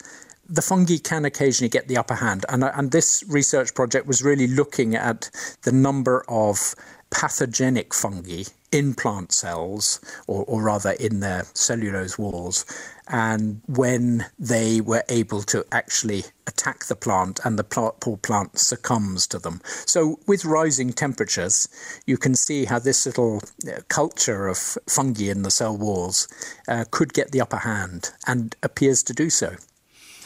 the 0.48 0.62
fungi 0.62 0.98
can 0.98 1.26
occasionally 1.26 1.70
get 1.70 1.88
the 1.88 1.98
upper 1.98 2.16
hand. 2.16 2.46
And, 2.50 2.64
and 2.64 2.92
this 2.92 3.24
research 3.28 3.74
project 3.74 4.08
was 4.08 4.24
really 4.24 4.48
looking 4.48 4.96
at 4.96 5.30
the 5.64 5.72
number 5.72 6.24
of 6.28 6.76
pathogenic 7.10 7.94
fungi 7.94 8.44
in 8.74 8.94
plant 8.96 9.32
cells, 9.32 10.02
or, 10.28 10.44
or 10.46 10.64
rather 10.64 10.92
in 10.92 11.20
their 11.20 11.46
cellulose 11.54 12.18
walls, 12.18 12.66
and 13.08 13.62
when 13.68 14.26
they 14.40 14.82
were 14.82 15.04
able 15.10 15.42
to 15.44 15.66
actually 15.72 16.24
attack 16.48 16.86
the 16.86 16.96
plant 16.96 17.40
and 17.44 17.60
the 17.60 17.64
plant, 17.64 18.00
poor 18.00 18.18
plant 18.18 18.58
succumbs 18.58 19.28
to 19.28 19.40
them. 19.40 19.62
So, 19.86 20.20
with 20.26 20.46
rising 20.46 20.94
temperatures, 20.94 21.68
you 22.06 22.18
can 22.18 22.36
see 22.36 22.66
how 22.66 22.80
this 22.80 23.06
little 23.06 23.42
uh, 23.68 23.82
culture 23.90 24.48
of 24.48 24.58
fungi 24.88 25.30
in 25.30 25.44
the 25.44 25.52
cell 25.52 25.78
walls 25.78 26.28
uh, 26.68 26.86
could 26.92 27.14
get 27.14 27.32
the 27.32 27.42
upper 27.42 27.58
hand 27.58 28.12
and 28.26 28.56
appears 28.64 29.04
to 29.04 29.14
do 29.14 29.30
so. 29.30 29.56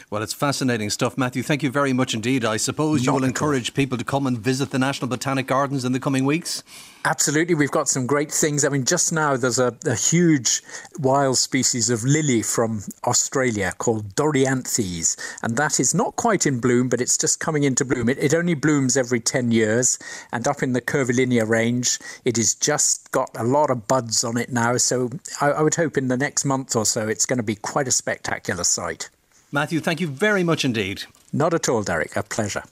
Well, 0.09 0.23
it's 0.23 0.33
fascinating 0.33 0.89
stuff, 0.89 1.17
Matthew. 1.17 1.43
Thank 1.43 1.63
you 1.63 1.69
very 1.69 1.91
much 1.91 2.13
indeed. 2.13 2.45
I 2.45 2.55
suppose 2.55 3.05
you 3.05 3.11
will 3.11 3.25
encourage 3.25 3.73
people 3.73 3.97
to 3.97 4.05
come 4.05 4.25
and 4.25 4.37
visit 4.37 4.71
the 4.71 4.79
National 4.79 5.09
Botanic 5.09 5.47
Gardens 5.47 5.83
in 5.83 5.91
the 5.91 5.99
coming 5.99 6.23
weeks. 6.23 6.63
Absolutely. 7.03 7.55
We've 7.55 7.71
got 7.71 7.89
some 7.89 8.07
great 8.07 8.31
things. 8.31 8.63
I 8.63 8.69
mean, 8.69 8.85
just 8.85 9.11
now 9.11 9.35
there's 9.35 9.59
a, 9.59 9.75
a 9.85 9.95
huge 9.95 10.61
wild 10.97 11.37
species 11.37 11.89
of 11.89 12.05
lily 12.05 12.41
from 12.41 12.83
Australia 13.05 13.73
called 13.79 14.15
Doryanthes, 14.15 15.17
and 15.43 15.57
that 15.57 15.77
is 15.77 15.93
not 15.93 16.15
quite 16.15 16.45
in 16.45 16.61
bloom, 16.61 16.87
but 16.87 17.01
it's 17.01 17.17
just 17.17 17.41
coming 17.41 17.63
into 17.63 17.83
bloom. 17.83 18.07
It, 18.07 18.17
it 18.17 18.33
only 18.33 18.53
blooms 18.53 18.95
every 18.95 19.19
10 19.19 19.51
years, 19.51 19.99
and 20.31 20.47
up 20.47 20.63
in 20.63 20.71
the 20.71 20.79
curvilinear 20.79 21.45
range, 21.45 21.99
it 22.23 22.37
has 22.37 22.55
just 22.55 23.11
got 23.11 23.29
a 23.35 23.43
lot 23.43 23.69
of 23.69 23.89
buds 23.89 24.23
on 24.23 24.37
it 24.37 24.53
now. 24.53 24.77
So 24.77 25.09
I, 25.41 25.47
I 25.51 25.61
would 25.61 25.75
hope 25.75 25.97
in 25.97 26.07
the 26.07 26.15
next 26.15 26.45
month 26.45 26.77
or 26.77 26.85
so 26.85 27.09
it's 27.09 27.25
going 27.25 27.37
to 27.37 27.43
be 27.43 27.55
quite 27.55 27.89
a 27.89 27.91
spectacular 27.91 28.63
sight. 28.63 29.09
Matthew, 29.51 29.79
thank 29.79 30.01
you 30.01 30.07
very 30.07 30.43
much 30.43 30.65
indeed. 30.65 31.03
Not 31.31 31.53
at 31.53 31.69
all, 31.69 31.81
Derek. 31.81 32.15
A 32.17 32.23
pleasure. 32.23 32.63